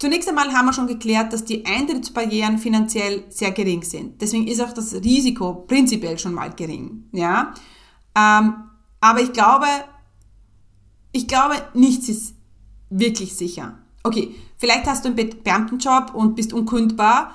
Zunächst 0.04 0.28
einmal 0.28 0.52
haben 0.52 0.66
wir 0.66 0.72
schon 0.72 0.86
geklärt, 0.86 1.32
dass 1.32 1.44
die 1.44 1.64
Eintrittsbarrieren 1.64 2.58
finanziell 2.58 3.24
sehr 3.30 3.52
gering 3.52 3.82
sind. 3.82 4.20
Deswegen 4.20 4.46
ist 4.48 4.60
auch 4.60 4.72
das 4.72 4.92
Risiko 4.92 5.64
prinzipiell 5.66 6.18
schon 6.18 6.34
mal 6.34 6.50
gering. 6.50 7.04
Ja? 7.12 7.54
Ähm, 8.14 8.54
aber 9.00 9.20
ich 9.22 9.32
glaube, 9.32 9.66
ich 11.12 11.28
glaube, 11.28 11.54
nichts 11.74 12.08
ist 12.08 12.34
wirklich 12.90 13.36
sicher. 13.36 13.78
Okay, 14.02 14.34
vielleicht 14.58 14.86
hast 14.86 15.04
du 15.04 15.08
einen 15.08 15.42
Beamtenjob 15.42 16.12
und 16.12 16.34
bist 16.34 16.52
unkündbar. 16.52 17.32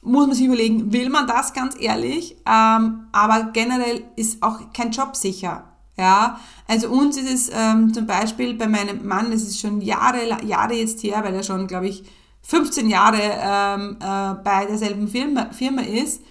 Muss 0.00 0.26
man 0.26 0.34
sich 0.34 0.46
überlegen, 0.46 0.92
will 0.92 1.10
man 1.10 1.26
das 1.26 1.52
ganz 1.52 1.76
ehrlich? 1.78 2.36
Ähm, 2.46 3.06
aber 3.12 3.50
generell 3.52 4.04
ist 4.16 4.42
auch 4.42 4.72
kein 4.72 4.90
Job 4.90 5.14
sicher. 5.14 5.71
Ja, 5.96 6.40
also 6.66 6.88
uns 6.88 7.18
ist 7.18 7.30
es 7.30 7.50
ähm, 7.54 7.92
zum 7.92 8.06
Beispiel 8.06 8.54
bei 8.54 8.66
meinem 8.66 9.06
Mann, 9.06 9.30
das 9.30 9.42
ist 9.42 9.60
schon 9.60 9.80
Jahre, 9.82 10.42
Jahre 10.44 10.74
jetzt 10.74 11.02
her, 11.02 11.22
weil 11.22 11.34
er 11.34 11.42
schon, 11.42 11.66
glaube 11.66 11.88
ich, 11.88 12.04
15 12.42 12.88
Jahre 12.88 13.20
ähm, 13.20 13.96
äh, 14.00 14.42
bei 14.42 14.66
derselben 14.66 15.06
Firma, 15.08 15.50
Firma 15.52 15.82
ist. 15.82 16.22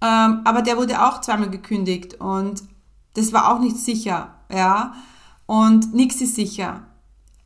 Ähm, 0.00 0.40
aber 0.44 0.62
der 0.62 0.76
wurde 0.76 1.04
auch 1.04 1.20
zweimal 1.20 1.50
gekündigt 1.50 2.20
und 2.20 2.62
das 3.14 3.32
war 3.32 3.52
auch 3.52 3.60
nicht 3.60 3.76
sicher. 3.76 4.34
Ja, 4.50 4.94
und 5.46 5.94
nichts 5.94 6.20
ist 6.20 6.34
sicher. 6.34 6.82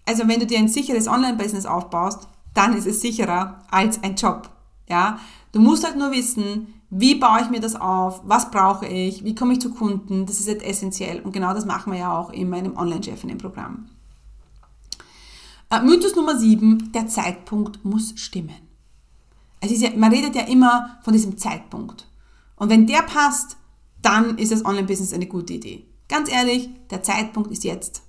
Also 0.06 0.28
wenn 0.28 0.40
du 0.40 0.46
dir 0.46 0.58
ein 0.58 0.68
sicheres 0.68 1.08
Online-Business 1.08 1.66
aufbaust, 1.66 2.28
dann 2.54 2.76
ist 2.76 2.86
es 2.86 3.00
sicherer 3.00 3.62
als 3.70 4.02
ein 4.02 4.14
Job. 4.14 4.48
Ja, 4.88 5.18
du 5.52 5.60
musst 5.60 5.84
halt 5.84 5.96
nur 5.96 6.12
wissen, 6.12 6.74
wie 6.98 7.14
baue 7.16 7.40
ich 7.42 7.50
mir 7.50 7.60
das 7.60 7.76
auf? 7.76 8.22
Was 8.24 8.50
brauche 8.50 8.86
ich? 8.86 9.22
Wie 9.22 9.34
komme 9.34 9.52
ich 9.52 9.60
zu 9.60 9.70
Kunden? 9.70 10.24
Das 10.26 10.40
ist 10.40 10.46
jetzt 10.46 10.64
essentiell. 10.64 11.20
Und 11.20 11.32
genau 11.32 11.52
das 11.52 11.66
machen 11.66 11.92
wir 11.92 11.98
ja 11.98 12.16
auch 12.16 12.30
in 12.30 12.48
meinem 12.48 12.76
Online-Chefinnen-Programm. 12.76 13.86
Äh, 15.70 15.82
Mythos 15.82 16.16
Nummer 16.16 16.38
7, 16.38 16.92
der 16.92 17.06
Zeitpunkt 17.06 17.84
muss 17.84 18.14
stimmen. 18.16 18.54
Es 19.60 19.70
ist 19.70 19.82
ja, 19.82 19.90
man 19.96 20.12
redet 20.12 20.34
ja 20.34 20.42
immer 20.42 20.98
von 21.02 21.12
diesem 21.12 21.36
Zeitpunkt. 21.36 22.06
Und 22.56 22.70
wenn 22.70 22.86
der 22.86 23.02
passt, 23.02 23.56
dann 24.00 24.38
ist 24.38 24.52
das 24.52 24.64
Online-Business 24.64 25.12
eine 25.12 25.26
gute 25.26 25.54
Idee. 25.54 25.84
Ganz 26.08 26.30
ehrlich, 26.30 26.70
der 26.90 27.02
Zeitpunkt 27.02 27.50
ist 27.50 27.64
jetzt. 27.64 28.02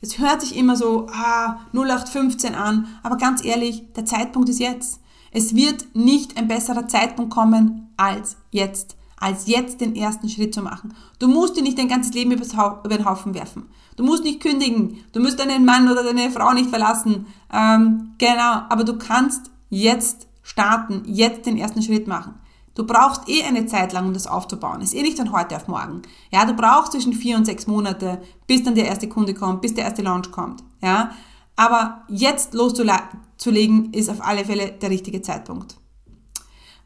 Es 0.00 0.18
hört 0.18 0.42
sich 0.42 0.56
immer 0.56 0.76
so 0.76 1.06
ah, 1.12 1.60
0815 1.72 2.54
an, 2.54 2.88
aber 3.02 3.16
ganz 3.16 3.42
ehrlich, 3.42 3.90
der 3.94 4.04
Zeitpunkt 4.04 4.48
ist 4.50 4.60
jetzt. 4.60 5.00
Es 5.34 5.56
wird 5.56 5.94
nicht 5.94 6.38
ein 6.38 6.46
besserer 6.46 6.86
Zeitpunkt 6.86 7.34
kommen 7.34 7.92
als 7.96 8.36
jetzt. 8.52 8.96
Als 9.18 9.48
jetzt 9.48 9.80
den 9.80 9.96
ersten 9.96 10.28
Schritt 10.28 10.54
zu 10.54 10.62
machen. 10.62 10.94
Du 11.18 11.26
musst 11.26 11.56
dir 11.56 11.62
nicht 11.62 11.76
dein 11.76 11.88
ganzes 11.88 12.14
Leben 12.14 12.30
über 12.30 12.88
den 12.88 13.04
Haufen 13.04 13.34
werfen. 13.34 13.64
Du 13.96 14.04
musst 14.04 14.22
nicht 14.22 14.40
kündigen. 14.40 14.98
Du 15.12 15.20
musst 15.20 15.40
deinen 15.40 15.64
Mann 15.64 15.90
oder 15.90 16.04
deine 16.04 16.30
Frau 16.30 16.52
nicht 16.52 16.70
verlassen. 16.70 17.26
Ähm, 17.52 18.12
genau. 18.18 18.62
Aber 18.68 18.84
du 18.84 18.96
kannst 18.96 19.50
jetzt 19.70 20.28
starten, 20.42 21.02
jetzt 21.06 21.46
den 21.46 21.58
ersten 21.58 21.82
Schritt 21.82 22.06
machen. 22.06 22.34
Du 22.76 22.86
brauchst 22.86 23.28
eh 23.28 23.42
eine 23.42 23.66
Zeit 23.66 23.92
lang, 23.92 24.06
um 24.06 24.14
das 24.14 24.28
aufzubauen. 24.28 24.82
Ist 24.82 24.94
eh 24.94 25.02
nicht 25.02 25.18
von 25.18 25.32
heute 25.32 25.56
auf 25.56 25.66
morgen. 25.66 26.02
Ja, 26.30 26.44
du 26.44 26.54
brauchst 26.54 26.92
zwischen 26.92 27.12
vier 27.12 27.36
und 27.36 27.44
sechs 27.44 27.66
Monate, 27.66 28.20
bis 28.46 28.62
dann 28.62 28.76
der 28.76 28.86
erste 28.86 29.08
Kunde 29.08 29.34
kommt, 29.34 29.62
bis 29.62 29.74
der 29.74 29.84
erste 29.84 30.02
Launch 30.02 30.30
kommt. 30.30 30.62
Ja, 30.80 31.10
aber 31.56 32.02
jetzt 32.08 32.54
loszulegen 32.54 33.92
ist 33.92 34.10
auf 34.10 34.24
alle 34.24 34.44
Fälle 34.44 34.72
der 34.72 34.90
richtige 34.90 35.22
Zeitpunkt. 35.22 35.76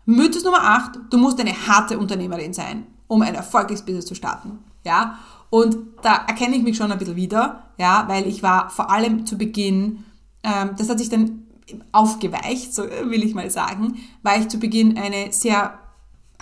Mythos 0.04 0.44
Nummer 0.44 0.62
8, 0.62 0.98
du 1.10 1.18
musst 1.18 1.38
eine 1.40 1.52
harte 1.66 1.98
Unternehmerin 1.98 2.54
sein, 2.54 2.87
um 3.08 3.22
ein 3.22 3.34
erfolgreiches 3.34 3.84
Business 3.84 4.06
zu 4.06 4.14
starten. 4.14 4.58
Ja, 4.84 5.18
und 5.50 5.76
da 6.02 6.25
erkenne 6.26 6.56
ich 6.56 6.62
mich 6.62 6.76
schon 6.76 6.92
ein 6.92 6.98
bisschen 6.98 7.16
wieder, 7.16 7.64
ja, 7.78 8.04
weil 8.06 8.26
ich 8.26 8.42
war 8.42 8.70
vor 8.70 8.90
allem 8.90 9.26
zu 9.26 9.37
Beginn, 9.37 10.04
ähm, 10.42 10.70
das 10.76 10.88
hat 10.88 10.98
sich 10.98 11.08
dann 11.08 11.46
aufgeweicht, 11.92 12.75
so 12.75 12.84
will 12.84 13.22
ich 13.22 13.34
mal 13.34 13.50
sagen, 13.50 13.96
war 14.22 14.38
ich 14.38 14.48
zu 14.48 14.58
Beginn 14.58 14.96
eine 14.96 15.32
sehr 15.32 15.78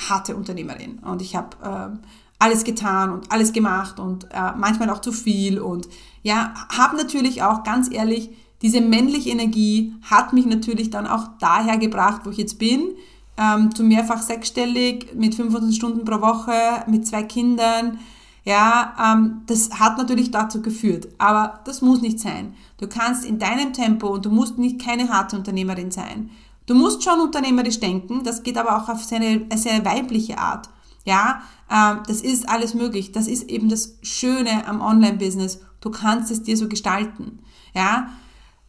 harte 0.08 0.36
Unternehmerin 0.36 0.98
und 1.00 1.22
ich 1.22 1.34
habe 1.34 1.56
ähm, 1.64 2.00
alles 2.38 2.64
getan 2.64 3.10
und 3.10 3.32
alles 3.32 3.52
gemacht 3.52 3.98
und 3.98 4.24
äh, 4.24 4.52
manchmal 4.56 4.90
auch 4.90 5.00
zu 5.00 5.12
viel 5.12 5.58
und 5.58 5.88
ja, 6.22 6.54
habe 6.76 6.96
natürlich 6.96 7.42
auch 7.42 7.62
ganz 7.62 7.92
ehrlich, 7.92 8.30
diese 8.62 8.80
männliche 8.80 9.30
Energie 9.30 9.94
hat 10.02 10.32
mich 10.32 10.46
natürlich 10.46 10.90
dann 10.90 11.06
auch 11.06 11.28
daher 11.38 11.78
gebracht, 11.78 12.22
wo 12.24 12.30
ich 12.30 12.38
jetzt 12.38 12.58
bin, 12.58 12.94
ähm, 13.36 13.74
zu 13.74 13.84
mehrfach 13.84 14.22
sechsstellig, 14.22 15.14
mit 15.14 15.34
25 15.34 15.76
Stunden 15.76 16.04
pro 16.04 16.20
Woche, 16.20 16.52
mit 16.86 17.06
zwei 17.06 17.22
Kindern. 17.22 17.98
Ja, 18.44 18.94
ähm, 19.14 19.42
das 19.46 19.70
hat 19.78 19.98
natürlich 19.98 20.30
dazu 20.30 20.62
geführt, 20.62 21.08
aber 21.18 21.60
das 21.64 21.82
muss 21.82 22.00
nicht 22.00 22.20
sein. 22.20 22.54
Du 22.78 22.86
kannst 22.86 23.24
in 23.24 23.38
deinem 23.38 23.72
Tempo 23.72 24.08
und 24.08 24.24
du 24.24 24.30
musst 24.30 24.56
nicht 24.56 24.80
keine 24.80 25.08
harte 25.08 25.36
Unternehmerin 25.36 25.90
sein. 25.90 26.30
Du 26.66 26.74
musst 26.74 27.04
schon 27.04 27.20
unternehmerisch 27.20 27.78
denken, 27.80 28.24
das 28.24 28.42
geht 28.42 28.56
aber 28.56 28.76
auch 28.76 28.88
auf 28.88 29.04
seine, 29.04 29.46
seine 29.54 29.84
weibliche 29.84 30.38
Art. 30.38 30.68
Ja, 31.06 31.40
ähm, 31.70 32.00
das 32.06 32.20
ist 32.20 32.48
alles 32.48 32.74
möglich. 32.74 33.12
Das 33.12 33.28
ist 33.28 33.48
eben 33.48 33.68
das 33.68 33.96
Schöne 34.02 34.66
am 34.66 34.82
Online-Business. 34.82 35.60
Du 35.80 35.90
kannst 35.90 36.30
es 36.30 36.42
dir 36.42 36.56
so 36.56 36.68
gestalten. 36.68 37.38
Ja, 37.74 38.08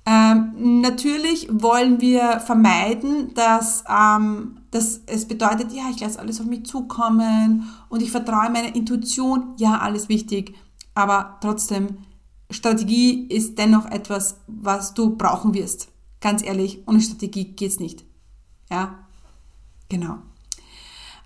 ähm, 0.05 0.81
natürlich 0.81 1.49
wollen 1.51 1.99
wir 1.99 2.39
vermeiden, 2.39 3.33
dass, 3.33 3.83
ähm, 3.89 4.59
dass 4.71 5.01
es 5.07 5.27
bedeutet, 5.27 5.73
ja, 5.73 5.89
ich 5.91 5.99
lasse 5.99 6.19
alles 6.19 6.39
auf 6.39 6.45
mich 6.45 6.65
zukommen 6.65 7.67
und 7.89 8.01
ich 8.01 8.11
vertraue 8.11 8.49
meiner 8.49 8.73
Intuition. 8.75 9.55
Ja, 9.57 9.79
alles 9.79 10.07
wichtig. 10.07 10.55
Aber 10.93 11.37
trotzdem, 11.41 11.97
Strategie 12.49 13.27
ist 13.27 13.57
dennoch 13.57 13.85
etwas, 13.87 14.39
was 14.47 14.93
du 14.93 15.17
brauchen 15.17 15.53
wirst. 15.53 15.89
Ganz 16.21 16.43
ehrlich, 16.43 16.87
ohne 16.87 17.01
Strategie 17.01 17.55
geht's 17.55 17.79
nicht. 17.79 18.05
Ja, 18.69 18.99
genau. 19.89 20.19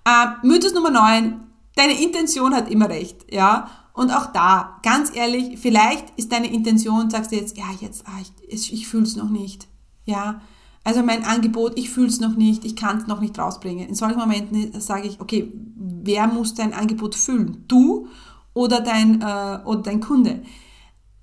Äh, 0.04 0.46
Mythos 0.46 0.74
Nummer 0.74 0.90
9, 0.90 1.40
deine 1.76 2.02
Intention 2.02 2.54
hat 2.54 2.70
immer 2.70 2.88
recht. 2.88 3.32
Ja, 3.32 3.70
und 3.94 4.10
auch 4.10 4.26
da, 4.32 4.78
ganz 4.82 5.14
ehrlich, 5.14 5.58
vielleicht 5.58 6.10
ist 6.16 6.32
deine 6.32 6.52
Intention, 6.52 7.10
sagst 7.10 7.32
du 7.32 7.36
jetzt, 7.36 7.56
ja, 7.56 7.64
jetzt, 7.80 8.06
ah, 8.06 8.20
ich, 8.48 8.72
ich 8.72 8.86
fühle 8.86 9.04
es 9.04 9.16
noch 9.16 9.28
nicht. 9.28 9.68
Ja, 10.04 10.40
also 10.84 11.02
mein 11.02 11.24
Angebot, 11.24 11.78
ich 11.78 11.90
fühle 11.90 12.08
es 12.08 12.18
noch 12.18 12.36
nicht, 12.36 12.64
ich 12.64 12.74
kann 12.74 12.98
es 12.98 13.06
noch 13.06 13.20
nicht 13.20 13.38
rausbringen. 13.38 13.88
In 13.88 13.94
solchen 13.94 14.18
Momenten 14.18 14.80
sage 14.80 15.06
ich, 15.06 15.20
okay, 15.20 15.52
wer 15.76 16.26
muss 16.26 16.54
dein 16.54 16.74
Angebot 16.74 17.14
fühlen? 17.14 17.64
Du 17.68 18.08
oder 18.54 18.80
dein, 18.80 19.20
äh, 19.20 19.60
oder 19.64 19.82
dein 19.82 20.00
Kunde? 20.00 20.42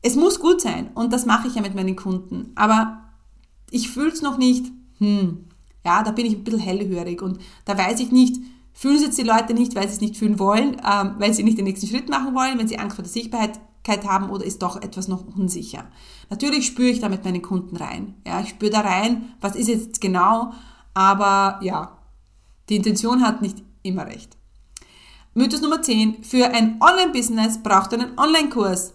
Es 0.02 0.16
muss 0.16 0.40
gut 0.40 0.62
sein 0.62 0.92
und 0.94 1.12
das 1.12 1.26
mache 1.26 1.50
ich 1.50 1.56
ja 1.56 1.62
mit 1.62 1.76
meinen 1.76 1.98
Kunden. 1.98 2.52
Aber 2.56 3.04
ich 3.70 3.90
fühle 3.90 4.12
es 4.12 4.22
noch 4.22 4.38
nicht, 4.38 4.72
hm, 5.00 5.46
ja, 5.84 6.04
da 6.04 6.12
bin 6.12 6.26
ich 6.26 6.36
ein 6.36 6.44
bisschen 6.44 6.60
hellhörig 6.60 7.22
und 7.22 7.40
da 7.66 7.78
weiß 7.78 8.00
ich 8.00 8.12
nicht, 8.12 8.38
Fühlen 8.74 8.96
es 8.96 9.02
jetzt 9.02 9.18
die 9.18 9.24
Leute 9.24 9.54
nicht, 9.54 9.76
weil 9.76 9.88
sie 9.88 9.96
es 9.96 10.02
nicht 10.02 10.18
fühlen 10.18 10.40
wollen, 10.40 10.78
ähm, 10.86 11.16
weil 11.18 11.34
sie 11.34 11.44
nicht 11.44 11.58
den 11.58 11.66
nächsten 11.66 11.88
Schritt 11.88 12.10
machen 12.10 12.34
wollen, 12.34 12.58
wenn 12.58 12.68
sie 12.68 12.80
Angst 12.80 12.96
vor 12.96 13.04
der 13.04 13.12
Sichtbarkeit 13.12 14.06
haben 14.06 14.30
oder 14.30 14.46
ist 14.46 14.62
doch 14.62 14.82
etwas 14.82 15.08
noch 15.08 15.26
unsicher. 15.36 15.86
Natürlich 16.30 16.68
spüre 16.68 16.90
ich 16.90 17.00
da 17.00 17.10
mit 17.10 17.26
meinen 17.26 17.42
Kunden 17.42 17.76
rein. 17.76 18.16
Ja, 18.26 18.42
ich 18.42 18.50
spüre 18.50 18.72
da 18.72 18.82
rein, 18.82 19.34
was 19.42 19.56
ist 19.56 19.68
jetzt 19.68 20.00
genau, 20.00 20.54
aber 20.94 21.60
ja, 21.64 21.98
die 22.70 22.76
Intention 22.76 23.24
hat 23.24 23.42
nicht 23.42 23.64
immer 23.84 24.06
recht. 24.06 24.38
Mythos 25.34 25.62
Nummer 25.62 25.82
10. 25.82 26.24
Für 26.24 26.48
ein 26.54 26.80
Online-Business 26.82 27.62
braucht 27.64 27.94
ihr 27.94 28.00
einen 28.00 28.18
Online-Kurs. 28.18 28.94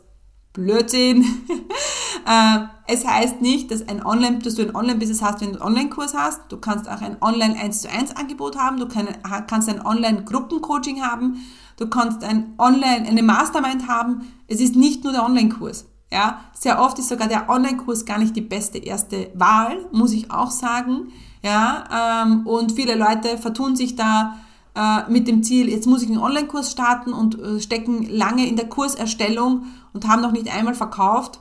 Blödsinn. 0.52 1.25
Äh, 2.26 2.66
es 2.87 3.07
heißt 3.07 3.40
nicht, 3.40 3.71
dass, 3.71 3.88
ein 3.88 4.04
Online, 4.04 4.38
dass 4.38 4.54
du 4.54 4.62
ein 4.62 4.75
Online-Business 4.75 5.23
hast, 5.23 5.40
wenn 5.40 5.52
du 5.52 5.61
einen 5.61 5.76
Online-Kurs 5.76 6.14
hast. 6.14 6.40
Du 6.50 6.59
kannst 6.59 6.88
auch 6.88 7.00
ein 7.00 7.16
Online 7.21 7.59
1 7.59 7.83
zu 7.83 7.90
1 7.90 8.16
Angebot 8.16 8.57
haben. 8.57 8.78
Du 8.78 8.87
kannst 8.87 9.69
ein 9.69 9.85
Online-Gruppencoaching 9.85 11.02
haben. 11.02 11.45
Du 11.76 11.88
kannst 11.88 12.23
ein 12.23 12.54
Online, 12.59 13.07
eine 13.07 13.23
Mastermind 13.23 13.88
haben. 13.88 14.33
Es 14.49 14.61
ist 14.61 14.76
nicht 14.76 15.04
nur 15.04 15.12
der 15.12 15.25
Online-Kurs. 15.25 15.87
Ja, 16.12 16.40
sehr 16.52 16.81
oft 16.81 16.99
ist 16.99 17.09
sogar 17.09 17.26
der 17.26 17.49
Online-Kurs 17.49 18.04
gar 18.04 18.19
nicht 18.19 18.37
die 18.37 18.40
beste 18.40 18.78
erste 18.78 19.31
Wahl, 19.35 19.87
muss 19.90 20.12
ich 20.12 20.31
auch 20.31 20.50
sagen. 20.50 21.09
Ja, 21.43 22.23
ähm, 22.25 22.47
und 22.47 22.73
viele 22.73 22.95
Leute 22.95 23.37
vertun 23.38 23.76
sich 23.76 23.97
da 23.97 24.37
äh, 24.75 25.11
mit 25.11 25.26
dem 25.26 25.43
Ziel, 25.43 25.69
jetzt 25.69 25.87
muss 25.87 26.02
ich 26.02 26.09
einen 26.09 26.19
Online-Kurs 26.19 26.71
starten 26.71 27.12
und 27.12 27.38
äh, 27.38 27.61
stecken 27.61 28.09
lange 28.09 28.47
in 28.47 28.57
der 28.57 28.69
Kurserstellung 28.69 29.64
und 29.93 30.07
haben 30.07 30.23
noch 30.23 30.33
nicht 30.33 30.54
einmal 30.54 30.75
verkauft. 30.75 31.40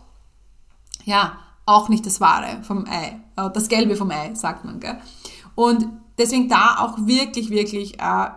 Ja, 1.05 1.37
auch 1.65 1.89
nicht 1.89 2.05
das 2.05 2.21
Wahre 2.21 2.61
vom 2.63 2.85
Ei, 2.85 3.19
äh, 3.35 3.49
das 3.51 3.67
Gelbe 3.69 3.95
vom 3.95 4.11
Ei, 4.11 4.33
sagt 4.35 4.65
man. 4.65 4.79
Gell? 4.79 4.97
Und 5.55 5.87
deswegen 6.17 6.49
da 6.49 6.77
auch 6.79 6.97
wirklich, 7.05 7.49
wirklich 7.49 7.99
äh, 7.99 8.29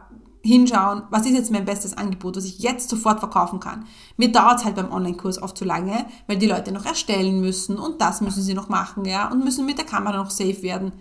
hinschauen, 0.47 1.03
was 1.11 1.27
ist 1.27 1.33
jetzt 1.33 1.51
mein 1.51 1.65
bestes 1.65 1.97
Angebot, 1.97 2.37
was 2.37 2.45
ich 2.45 2.61
jetzt 2.61 2.89
sofort 2.89 3.19
verkaufen 3.19 3.61
kann. 3.61 3.85
Mir 4.17 4.31
dauert 4.31 4.61
es 4.61 4.65
halt 4.65 4.77
beim 4.77 4.93
Online-Kurs 4.93 5.43
oft 5.43 5.59
zu 5.59 5.65
lange, 5.65 6.07
weil 6.27 6.39
die 6.39 6.47
Leute 6.47 6.73
noch 6.73 6.87
erstellen 6.87 7.41
müssen 7.41 7.79
und 7.79 8.01
das 8.01 8.21
müssen 8.21 8.43
sie 8.43 8.55
noch 8.55 8.69
machen, 8.69 9.05
ja, 9.05 9.31
und 9.31 9.45
müssen 9.45 9.67
mit 9.67 9.79
der 9.79 9.85
Kamera 9.85 10.17
noch 10.17 10.31
safe 10.31 10.63
werden. 10.63 10.93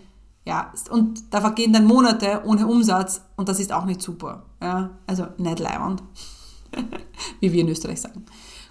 Ja, 0.44 0.72
und 0.90 1.32
da 1.32 1.40
vergehen 1.40 1.72
dann 1.72 1.86
Monate 1.86 2.42
ohne 2.44 2.66
Umsatz 2.66 3.22
und 3.36 3.48
das 3.48 3.58
ist 3.58 3.72
auch 3.72 3.84
nicht 3.84 4.02
super. 4.02 4.44
Ja, 4.62 4.90
also 5.06 5.26
nicht 5.38 5.58
leibend, 5.58 6.02
wie 7.40 7.52
wir 7.52 7.62
in 7.62 7.68
Österreich 7.68 8.00
sagen. 8.00 8.26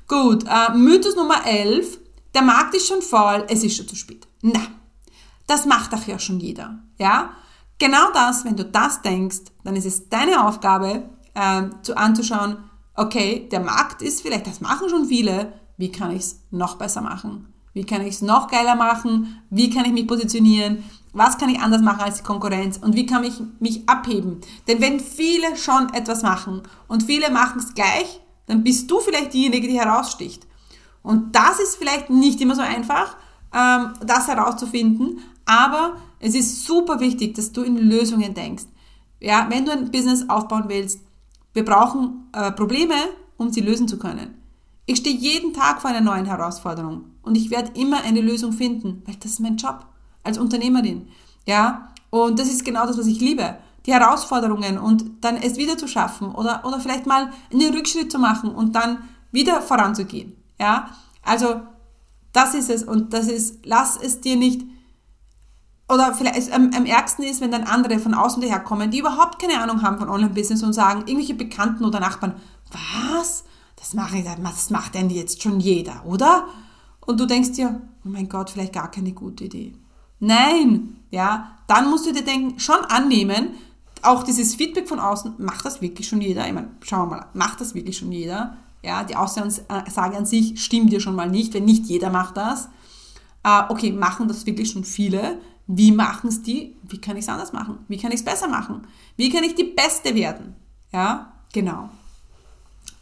Gut, 0.08 0.46
äh, 0.46 0.74
Mythos 0.76 1.16
Nummer 1.16 1.46
11. 1.46 2.00
Der 2.36 2.42
Markt 2.42 2.76
ist 2.76 2.88
schon 2.88 3.02
voll, 3.02 3.46
es 3.48 3.64
ist 3.64 3.78
schon 3.78 3.88
zu 3.88 3.96
spät. 3.96 4.28
Na, 4.42 4.60
das 5.48 5.66
macht 5.66 5.94
doch 5.94 6.06
ja 6.06 6.20
schon 6.20 6.42
jeder. 6.42 6.80
Ja, 6.98 7.30
genau 7.80 8.12
das, 8.14 8.44
wenn 8.44 8.58
du 8.58 8.66
das 8.66 9.02
denkst, 9.02 9.44
dann 9.64 9.78
ist 9.78 9.86
es 9.86 10.10
deine 10.10 10.46
Aufgabe, 10.46 11.10
äh, 11.34 11.64
zu 11.82 11.96
anzuschauen, 11.96 12.58
okay, 12.94 13.48
der 13.50 13.62
Markt 13.62 14.02
ist 14.02 14.22
vielleicht, 14.22 14.48
das 14.48 14.60
machen 14.60 14.90
schon 14.90 15.06
viele, 15.06 15.54
wie 15.78 15.94
kann 15.94 16.12
ich 16.12 16.24
es 16.24 16.42
noch 16.52 16.76
besser 16.76 17.02
machen? 17.02 17.54
Wie 17.74 17.86
kann 17.86 18.02
ich 18.02 18.16
es 18.16 18.22
noch 18.22 18.50
geiler 18.50 18.76
machen? 18.76 19.42
Wie 19.50 19.70
kann 19.70 19.86
ich 19.86 19.92
mich 19.92 20.08
positionieren? 20.08 20.84
Was 21.14 21.38
kann 21.38 21.50
ich 21.50 21.60
anders 21.60 21.82
machen 21.82 22.02
als 22.02 22.18
die 22.18 22.24
Konkurrenz? 22.24 22.78
Und 22.78 22.96
wie 22.96 23.06
kann 23.06 23.24
ich 23.24 23.42
mich 23.60 23.88
abheben? 23.88 24.42
Denn 24.68 24.82
wenn 24.82 25.00
viele 25.00 25.56
schon 25.56 25.94
etwas 25.94 26.22
machen 26.22 26.64
und 26.88 27.04
viele 27.04 27.32
machen 27.32 27.60
es 27.60 27.74
gleich, 27.74 28.22
dann 28.46 28.64
bist 28.64 28.92
du 28.92 29.00
vielleicht 29.00 29.34
diejenige, 29.34 29.68
die 29.68 29.80
heraussticht. 29.80 30.46
Und 31.06 31.36
das 31.36 31.60
ist 31.60 31.76
vielleicht 31.76 32.10
nicht 32.10 32.42
immer 32.42 32.56
so 32.56 32.62
einfach, 32.62 33.16
ähm, 33.54 33.94
das 34.06 34.28
herauszufinden, 34.28 35.20
aber 35.46 35.98
es 36.20 36.34
ist 36.34 36.66
super 36.66 37.00
wichtig, 37.00 37.36
dass 37.36 37.52
du 37.52 37.62
in 37.62 37.78
Lösungen 37.78 38.34
denkst. 38.34 38.66
Ja, 39.22 39.46
wenn 39.50 39.66
du 39.66 39.72
ein 39.72 39.92
Business 39.92 40.28
aufbauen 40.28 40.66
willst, 40.68 41.00
wir 41.54 41.64
brauchen 41.64 42.28
äh, 42.34 42.52
Probleme, 42.52 42.96
um 43.38 43.52
sie 43.52 43.62
lösen 43.62 43.88
zu 43.88 44.00
können. 44.00 44.34
Ich 44.88 44.98
stehe 44.98 45.16
jeden 45.16 45.54
Tag 45.54 45.82
vor 45.82 45.92
einer 45.92 46.02
neuen 46.02 46.26
Herausforderung 46.26 47.06
und 47.22 47.36
ich 47.36 47.50
werde 47.52 47.80
immer 47.80 48.04
eine 48.04 48.22
Lösung 48.22 48.52
finden, 48.52 49.04
weil 49.06 49.16
das 49.16 49.34
ist 49.34 49.40
mein 49.40 49.58
Job 49.58 49.86
als 50.24 50.38
Unternehmerin. 50.38 51.08
Ja, 51.48 51.92
und 52.10 52.40
das 52.40 52.50
ist 52.50 52.66
genau 52.66 52.86
das, 52.88 52.98
was 52.98 53.08
ich 53.08 53.20
liebe. 53.20 53.58
Die 53.86 53.94
Herausforderungen 53.94 54.80
und 54.80 55.06
dann 55.22 55.38
es 55.38 55.58
wieder 55.58 55.78
zu 55.78 55.88
schaffen 55.88 56.34
oder, 56.34 56.66
oder 56.66 56.80
vielleicht 56.80 57.06
mal 57.06 57.32
einen 57.54 57.74
Rückschritt 57.76 58.12
zu 58.12 58.18
machen 58.18 58.50
und 58.50 58.76
dann 58.76 59.08
wieder 59.32 59.62
voranzugehen. 59.62 60.36
Ja, 60.60 60.90
also 61.22 61.62
das 62.34 62.54
ist 62.54 62.70
es 62.70 62.84
und 62.84 63.14
das 63.14 63.28
ist, 63.28 63.66
lass 63.66 63.98
es 63.98 64.22
dir 64.22 64.36
nicht 64.36 64.62
oder 65.88 66.14
vielleicht 66.14 66.52
am, 66.52 66.72
am 66.76 66.86
ärgsten 66.86 67.24
ist, 67.26 67.42
wenn 67.42 67.52
dann 67.52 67.64
andere 67.64 68.00
von 68.00 68.14
außen 68.14 68.42
daherkommen, 68.42 68.90
die 68.90 69.00
überhaupt 69.00 69.40
keine 69.40 69.62
Ahnung 69.62 69.84
haben 69.84 70.00
von 70.00 70.10
Online-Business 70.10 70.64
und 70.64 70.74
sagen, 70.74 71.02
irgendwelche 71.02 71.36
Bekannten 71.36 71.86
oder 71.86 72.00
Nachbarn, 72.00 72.36
was? 72.72 73.44
das 73.86 73.94
mache 73.94 74.18
ich, 74.18 74.24
das 74.24 74.70
macht 74.72 74.96
denn 74.96 75.12
jetzt 75.12 75.44
schon 75.44 75.60
jeder, 75.60 76.04
oder? 76.06 76.48
Und 77.06 77.20
du 77.20 77.28
denkst 77.28 77.52
dir, 77.52 77.82
oh 78.04 78.10
mein 78.10 78.28
Gott, 78.28 78.50
vielleicht 78.50 78.74
gar 78.74 78.90
keine 78.90 79.14
gute 79.14 79.44
Idee. 79.44 79.76
Nein, 80.20 80.98
ja, 81.12 81.60
dann 81.68 81.92
musst 81.92 82.08
du 82.08 82.12
dir 82.12 82.24
denken, 82.24 82.60
schon 82.60 82.84
annehmen, 82.86 83.50
auch 84.02 84.24
dieses 84.24 84.56
Feedback 84.56 84.88
von 84.88 85.00
außen, 85.00 85.36
macht 85.38 85.66
das 85.66 85.82
wirklich 85.82 86.08
schon 86.08 86.20
jeder? 86.20 86.48
Ich 86.48 86.54
meine, 86.54 86.72
schauen 86.82 87.10
wir 87.10 87.18
mal, 87.18 87.26
macht 87.34 87.62
das 87.62 87.76
wirklich 87.76 87.98
schon 87.98 88.12
jeder? 88.12 88.58
Ja, 88.86 89.04
die 89.04 89.16
Aussage 89.16 90.18
an 90.18 90.26
sich 90.26 90.64
stimmt 90.64 90.92
dir 90.92 91.00
schon 91.00 91.16
mal 91.16 91.30
nicht, 91.30 91.54
wenn 91.54 91.66
nicht 91.66 91.86
jeder 91.86 92.10
macht 92.10 92.38
das. 92.38 92.70
Äh, 93.44 93.64
okay, 93.70 93.92
machen 93.92 94.28
das 94.28 94.46
wirklich 94.46 94.72
schon 94.72 94.84
viele? 94.84 95.40
Wie 95.68 95.92
machen 95.92 96.28
es 96.28 96.44
die? 96.44 96.76
Wie 96.84 97.00
kann 97.00 97.18
ich 97.18 97.24
es 97.24 97.30
anders 97.30 97.52
machen? 97.52 97.80
Wie 97.88 97.98
kann 97.98 98.12
ich 98.12 98.20
es 98.20 98.26
besser 98.26 98.48
machen? 98.48 98.88
Wie 99.18 99.30
kann 99.30 99.44
ich 99.44 99.56
die 99.56 99.64
Beste 99.64 100.14
werden? 100.14 100.56
Ja, 100.94 101.34
genau. 101.52 101.90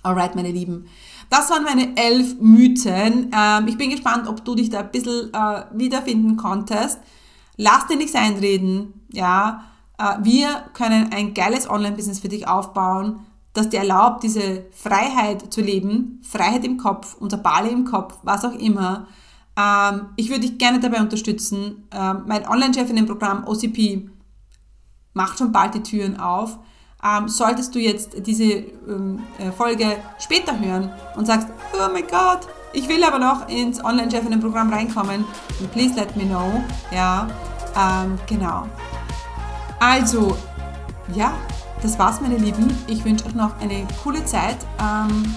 Alright, 0.01 0.35
meine 0.35 0.51
Lieben. 0.51 0.85
Das 1.29 1.49
waren 1.49 1.63
meine 1.63 1.95
elf 1.97 2.35
Mythen. 2.39 3.31
Ähm, 3.35 3.67
ich 3.67 3.77
bin 3.77 3.89
gespannt, 3.89 4.27
ob 4.27 4.43
du 4.45 4.55
dich 4.55 4.69
da 4.69 4.81
ein 4.81 4.91
bisschen 4.91 5.33
äh, 5.33 5.63
wiederfinden 5.73 6.37
konntest. 6.37 6.99
Lass 7.57 7.87
dir 7.87 7.97
nichts 7.97 8.15
einreden. 8.15 8.93
Ja, 9.11 9.65
äh, 9.97 10.15
wir 10.21 10.65
können 10.73 11.11
ein 11.13 11.33
geiles 11.33 11.69
Online-Business 11.69 12.19
für 12.19 12.29
dich 12.29 12.47
aufbauen, 12.47 13.25
das 13.53 13.69
dir 13.69 13.79
erlaubt, 13.79 14.23
diese 14.23 14.65
Freiheit 14.71 15.53
zu 15.53 15.61
leben. 15.61 16.19
Freiheit 16.23 16.65
im 16.65 16.77
Kopf, 16.77 17.15
unser 17.19 17.37
Bali 17.37 17.69
im 17.69 17.85
Kopf, 17.85 18.17
was 18.23 18.43
auch 18.43 18.53
immer. 18.53 19.07
Ähm, 19.55 20.09
ich 20.15 20.29
würde 20.29 20.41
dich 20.41 20.57
gerne 20.57 20.79
dabei 20.79 20.99
unterstützen. 20.99 21.87
Ähm, 21.91 22.23
mein 22.25 22.47
Online-Chef 22.47 22.89
in 22.89 22.95
dem 22.95 23.05
Programm 23.05 23.47
OCP 23.47 24.09
macht 25.13 25.37
schon 25.37 25.51
bald 25.51 25.75
die 25.75 25.83
Türen 25.83 26.19
auf. 26.19 26.57
Ähm, 27.03 27.27
solltest 27.27 27.75
du 27.75 27.79
jetzt 27.79 28.25
diese 28.25 28.43
ähm, 28.43 29.21
äh, 29.37 29.51
Folge 29.51 29.97
später 30.19 30.57
hören 30.57 30.89
und 31.15 31.27
sagst, 31.27 31.47
oh 31.73 31.91
mein 31.91 32.07
Gott, 32.07 32.47
ich 32.71 32.87
will 32.87 33.03
aber 33.03 33.19
noch 33.19 33.47
ins 33.49 33.83
Online-Chefinnen-Programm 33.83 34.73
reinkommen, 34.73 35.25
then 35.59 35.69
please 35.69 35.93
let 35.95 36.15
me 36.15 36.23
know. 36.23 36.63
Ja, 36.91 37.27
ähm, 37.77 38.17
genau. 38.27 38.67
Also, 39.79 40.37
ja, 41.13 41.33
das 41.83 41.99
war's, 41.99 42.21
meine 42.21 42.37
Lieben. 42.37 42.75
Ich 42.87 43.03
wünsche 43.03 43.25
euch 43.25 43.35
noch 43.35 43.59
eine 43.59 43.85
coole 44.03 44.23
Zeit. 44.25 44.57
Ähm, 44.81 45.35